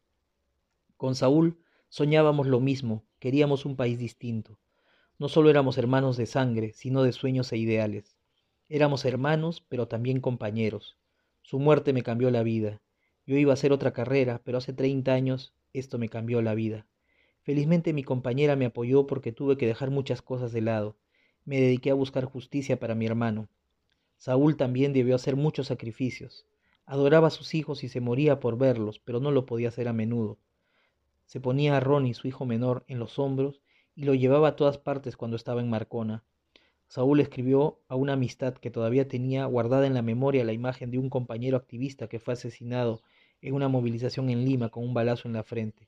Con 0.98 1.16
Saúl 1.16 1.58
soñábamos 1.90 2.46
lo 2.46 2.60
mismo, 2.60 3.06
queríamos 3.18 3.66
un 3.66 3.76
país 3.76 3.98
distinto. 3.98 4.60
No 5.22 5.30
solo 5.30 5.52
éramos 5.52 5.78
hermanos 5.78 6.18
de 6.18 6.26
sangre, 6.26 6.74
sino 6.74 7.04
de 7.04 7.12
sueños 7.12 7.52
e 7.52 7.58
ideales. 7.58 8.18
Éramos 8.70 9.06
hermanos, 9.06 9.64
pero 9.70 9.88
también 9.88 10.20
compañeros. 10.20 10.98
Su 11.44 11.60
muerte 11.60 11.94
me 11.94 12.02
cambió 12.02 12.32
la 12.32 12.42
vida. 12.42 12.82
Yo 13.28 13.38
iba 13.38 13.52
a 13.52 13.54
hacer 13.54 13.72
otra 13.72 13.94
carrera, 13.94 14.42
pero 14.44 14.58
hace 14.58 14.74
30 14.74 15.14
años 15.14 15.54
esto 15.74 16.00
me 16.00 16.10
cambió 16.10 16.42
la 16.42 16.56
vida. 16.56 16.88
Felizmente 17.44 17.94
mi 17.94 18.04
compañera 18.04 18.56
me 18.56 18.66
apoyó 18.66 19.06
porque 19.06 19.32
tuve 19.32 19.58
que 19.58 19.68
dejar 19.68 19.92
muchas 19.92 20.24
cosas 20.24 20.54
de 20.54 20.62
lado. 20.62 20.98
Me 21.46 21.62
dediqué 21.62 21.92
a 21.92 21.94
buscar 21.94 22.26
justicia 22.26 22.80
para 22.80 22.96
mi 22.96 23.06
hermano. 23.06 23.48
Saúl 24.18 24.58
también 24.58 24.92
debió 24.92 25.14
hacer 25.14 25.36
muchos 25.36 25.68
sacrificios. 25.68 26.48
Adoraba 26.88 27.28
a 27.28 27.30
sus 27.30 27.54
hijos 27.54 27.84
y 27.84 27.90
se 27.90 28.02
moría 28.02 28.40
por 28.40 28.58
verlos, 28.58 28.98
pero 28.98 29.20
no 29.20 29.30
lo 29.30 29.46
podía 29.46 29.68
hacer 29.68 29.88
a 29.88 29.94
menudo. 29.94 30.40
Se 31.28 31.40
ponía 31.40 31.78
a 31.78 31.80
Ronnie, 31.80 32.16
su 32.16 32.28
hijo 32.28 32.48
menor, 32.48 32.86
en 32.88 32.98
los 32.98 33.20
hombros 33.20 33.62
y 34.02 34.06
lo 34.06 34.16
llevaba 34.16 34.48
a 34.48 34.56
todas 34.56 34.80
partes 34.80 35.16
cuando 35.16 35.38
estaba 35.38 35.62
en 35.62 35.70
Marcona. 35.70 36.24
Saúl 36.88 37.20
escribió 37.20 37.78
a 37.88 37.96
una 37.96 38.14
amistad 38.14 38.56
que 38.56 38.72
todavía 38.72 39.08
tenía 39.08 39.46
guardada 39.46 39.86
en 39.86 39.94
la 39.94 40.02
memoria 40.02 40.44
la 40.44 40.54
imagen 40.54 40.90
de 40.90 40.98
un 40.98 41.12
compañero 41.12 41.56
activista 41.56 42.08
que 42.08 42.18
fue 42.18 42.34
asesinado 42.34 43.04
en 43.44 43.54
una 43.54 43.68
movilización 43.68 44.32
en 44.32 44.44
Lima 44.44 44.70
con 44.70 44.84
un 44.84 44.96
balazo 44.96 45.28
en 45.28 45.36
la 45.36 45.44
frente, 45.44 45.88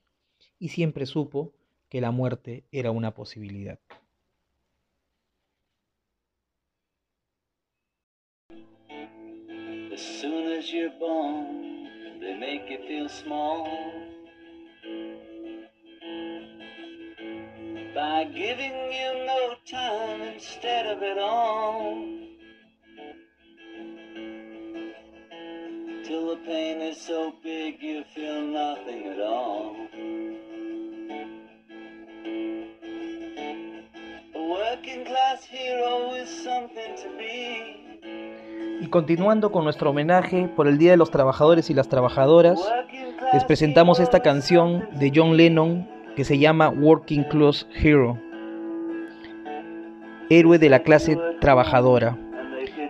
y 0.60 0.68
siempre 0.68 1.06
supo 1.06 1.50
que 1.88 2.00
la 2.00 2.12
muerte 2.12 2.62
era 2.70 2.92
una 2.92 3.10
posibilidad. 3.14 3.80
By 17.94 18.24
giving 18.24 18.74
you 18.90 19.24
no 19.24 19.54
time 19.70 20.34
instead 20.34 20.86
of 20.86 21.00
it 21.00 21.16
all. 21.16 21.94
Till 26.02 26.26
the 26.30 26.40
pain 26.44 26.82
is 26.82 27.00
so 27.00 27.32
big 27.42 27.80
you 27.80 28.02
feel 28.12 28.42
nothing 28.42 29.06
at 29.06 29.20
all. 29.20 29.76
A 34.34 34.42
working 34.42 35.04
class 35.04 35.44
hero 35.44 36.14
is 36.14 36.28
something 36.28 36.96
to 36.96 37.08
be. 37.16 37.80
Y 38.80 38.88
continuando 38.88 39.52
con 39.52 39.62
nuestro 39.62 39.90
homenaje 39.90 40.48
por 40.48 40.66
el 40.66 40.78
Día 40.78 40.90
de 40.90 40.96
los 40.96 41.12
Trabajadores 41.12 41.70
y 41.70 41.74
las 41.74 41.88
Trabajadoras, 41.88 42.60
les 43.32 43.44
presentamos 43.44 44.00
esta 44.00 44.20
canción 44.20 44.88
de 44.98 45.12
John 45.14 45.36
Lennon 45.36 45.93
que 46.16 46.24
se 46.24 46.38
llama 46.38 46.68
Working 46.68 47.24
Class 47.24 47.66
Hero, 47.74 48.18
héroe 50.30 50.58
de 50.58 50.68
la 50.68 50.80
clase 50.80 51.18
trabajadora, 51.40 52.16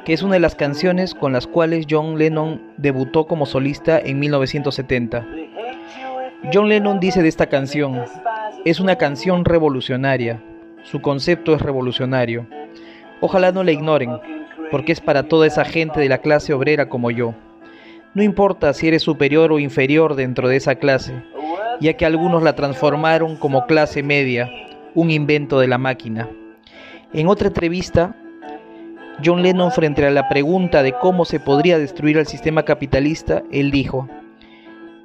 que 0.04 0.12
es 0.12 0.22
una 0.22 0.34
de 0.34 0.40
las 0.40 0.54
canciones 0.54 1.14
con 1.14 1.32
las 1.32 1.46
cuales 1.46 1.86
John 1.88 2.18
Lennon 2.18 2.60
debutó 2.76 3.26
como 3.26 3.46
solista 3.46 3.98
en 3.98 4.18
1970. 4.18 5.26
John 6.52 6.68
Lennon 6.68 7.00
dice 7.00 7.22
de 7.22 7.28
esta 7.28 7.46
canción, 7.46 8.04
es 8.64 8.80
una 8.80 8.96
canción 8.96 9.44
revolucionaria, 9.44 10.42
su 10.82 11.00
concepto 11.00 11.54
es 11.54 11.62
revolucionario. 11.62 12.46
Ojalá 13.20 13.52
no 13.52 13.64
la 13.64 13.72
ignoren, 13.72 14.18
porque 14.70 14.92
es 14.92 15.00
para 15.00 15.22
toda 15.28 15.46
esa 15.46 15.64
gente 15.64 16.00
de 16.00 16.08
la 16.10 16.18
clase 16.18 16.52
obrera 16.52 16.88
como 16.90 17.10
yo. 17.10 17.34
No 18.12 18.22
importa 18.22 18.72
si 18.74 18.88
eres 18.88 19.02
superior 19.02 19.50
o 19.50 19.58
inferior 19.58 20.14
dentro 20.14 20.48
de 20.48 20.56
esa 20.56 20.74
clase, 20.74 21.14
ya 21.80 21.94
que 21.94 22.06
algunos 22.06 22.42
la 22.42 22.54
transformaron 22.54 23.36
como 23.36 23.66
clase 23.66 24.02
media, 24.02 24.50
un 24.94 25.10
invento 25.10 25.60
de 25.60 25.68
la 25.68 25.78
máquina. 25.78 26.28
En 27.12 27.28
otra 27.28 27.48
entrevista, 27.48 28.16
John 29.24 29.42
Lennon 29.42 29.70
frente 29.70 30.04
a 30.04 30.10
la 30.10 30.28
pregunta 30.28 30.82
de 30.82 30.92
cómo 30.92 31.24
se 31.24 31.40
podría 31.40 31.78
destruir 31.78 32.18
el 32.18 32.26
sistema 32.26 32.64
capitalista, 32.64 33.42
él 33.52 33.70
dijo, 33.70 34.08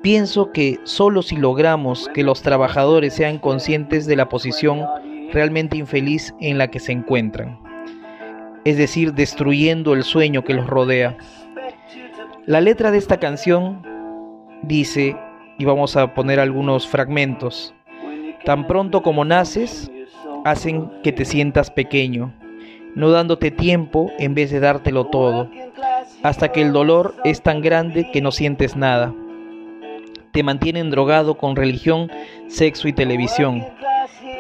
pienso 0.01 0.51
que 0.51 0.79
solo 0.83 1.21
si 1.21 1.35
logramos 1.35 2.09
que 2.13 2.23
los 2.23 2.41
trabajadores 2.41 3.13
sean 3.13 3.37
conscientes 3.37 4.05
de 4.07 4.15
la 4.15 4.29
posición 4.29 4.85
realmente 5.31 5.77
infeliz 5.77 6.33
en 6.39 6.57
la 6.57 6.69
que 6.69 6.79
se 6.79 6.91
encuentran, 6.91 7.59
es 8.65 8.77
decir, 8.77 9.13
destruyendo 9.13 9.93
el 9.93 10.03
sueño 10.03 10.43
que 10.43 10.53
los 10.55 10.67
rodea. 10.67 11.17
La 12.45 12.61
letra 12.61 12.89
de 12.89 12.97
esta 12.97 13.17
canción 13.17 13.83
dice, 14.63 15.15
y 15.59 15.65
vamos 15.65 15.95
a 15.95 16.15
poner 16.15 16.39
algunos 16.39 16.87
fragmentos. 16.87 17.75
Tan 18.45 18.65
pronto 18.65 19.03
como 19.03 19.25
naces, 19.25 19.91
hacen 20.45 20.89
que 21.03 21.11
te 21.11 21.25
sientas 21.25 21.69
pequeño, 21.69 22.33
no 22.95 23.11
dándote 23.11 23.51
tiempo 23.51 24.11
en 24.17 24.33
vez 24.33 24.49
de 24.49 24.61
dártelo 24.61 25.05
todo, 25.07 25.49
hasta 26.23 26.51
que 26.51 26.61
el 26.61 26.71
dolor 26.71 27.13
es 27.25 27.41
tan 27.41 27.61
grande 27.61 28.09
que 28.11 28.21
no 28.21 28.31
sientes 28.31 28.75
nada. 28.75 29.13
te 30.31 30.43
mantienen 30.43 30.91
drogado 30.91 31.37
con 31.37 31.55
religión, 31.55 32.11
sexo 32.47 32.87
y 32.87 32.93
televisión. 32.93 33.65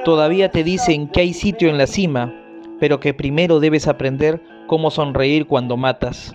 Todavía 0.05 0.49
te 0.49 0.63
dicen 0.63 1.07
que 1.07 1.21
hay 1.21 1.33
sitio 1.33 1.67
en 1.67 1.77
la 1.77 1.87
cima, 1.87 2.33
pero 2.79 2.99
que 2.99 3.13
primero 3.13 3.59
debes 3.59 3.87
aprender 3.87 4.41
cómo 4.67 4.91
sonreír 4.91 5.47
cuando 5.47 5.77
matas, 5.77 6.33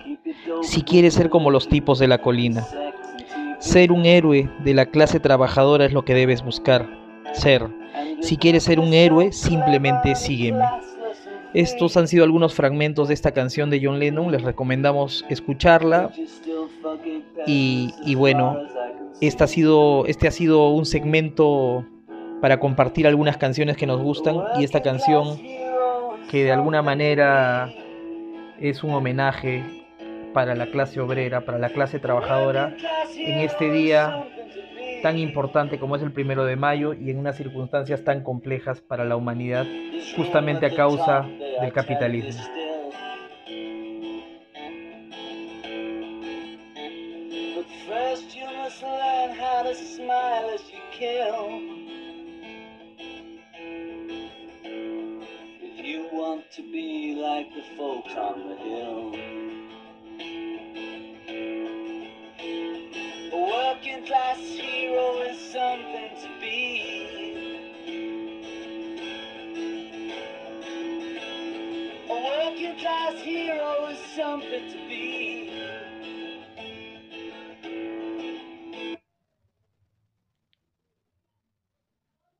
si 0.61 0.81
quieres 0.81 1.13
ser 1.13 1.29
como 1.29 1.51
los 1.51 1.69
tipos 1.69 1.99
de 1.99 2.07
la 2.07 2.17
colina. 2.17 2.67
Ser 3.65 3.91
un 3.91 4.05
héroe 4.05 4.47
de 4.63 4.75
la 4.75 4.85
clase 4.85 5.19
trabajadora 5.19 5.85
es 5.85 5.91
lo 5.91 6.05
que 6.05 6.13
debes 6.13 6.43
buscar. 6.43 6.87
Ser. 7.33 7.67
Si 8.21 8.37
quieres 8.37 8.63
ser 8.63 8.79
un 8.79 8.93
héroe, 8.93 9.31
simplemente 9.31 10.13
sígueme. 10.13 10.63
Estos 11.55 11.97
han 11.97 12.07
sido 12.07 12.23
algunos 12.23 12.53
fragmentos 12.53 13.07
de 13.07 13.15
esta 13.15 13.31
canción 13.31 13.71
de 13.71 13.81
John 13.83 13.97
Lennon. 13.97 14.31
Les 14.31 14.43
recomendamos 14.43 15.25
escucharla. 15.29 16.11
Y, 17.47 18.13
bueno, 18.13 18.55
este 19.19 19.43
ha, 19.43 19.47
sido, 19.47 20.05
este 20.05 20.27
ha 20.27 20.31
sido 20.31 20.69
un 20.69 20.85
segmento 20.85 21.85
para 22.41 22.59
compartir 22.59 23.07
algunas 23.07 23.37
canciones 23.37 23.77
que 23.77 23.87
nos 23.87 23.99
gustan. 23.99 24.43
Y 24.59 24.63
esta 24.63 24.83
canción 24.83 25.39
que 26.29 26.43
de 26.43 26.51
alguna 26.51 26.83
manera 26.83 27.73
es 28.59 28.83
un 28.83 28.91
homenaje 28.91 29.84
para 30.35 30.53
la 30.53 30.67
clase 30.67 30.99
obrera, 30.99 31.45
para 31.45 31.57
la 31.57 31.69
clase 31.69 31.97
trabajadora, 31.97 32.75
en 33.17 33.39
este 33.39 33.71
día 33.71 34.27
tan 35.01 35.17
importante 35.17 35.79
como 35.79 35.95
es 35.95 36.01
el 36.01 36.11
primero 36.11 36.43
de 36.43 36.57
mayo 36.57 36.93
y 36.93 37.09
en 37.09 37.19
unas 37.19 37.37
circunstancias 37.37 38.03
tan 38.03 38.21
complejas 38.21 38.81
para 38.81 39.05
la 39.05 39.15
humanidad, 39.15 39.65
justamente 40.17 40.65
a 40.65 40.75
causa 40.75 41.25
del 41.61 41.71
capitalismo. 41.71 42.43
Class 64.05 64.39
hero 64.39 65.21
is 65.21 65.39
something 65.39 66.09
to 66.21 66.29
be. 66.39 67.59
A 72.09 72.13
working 72.13 72.75
class 72.77 73.19
hero 73.21 73.87
is 73.87 73.99
something 74.15 74.71
to 74.71 74.77
be. 74.77 74.84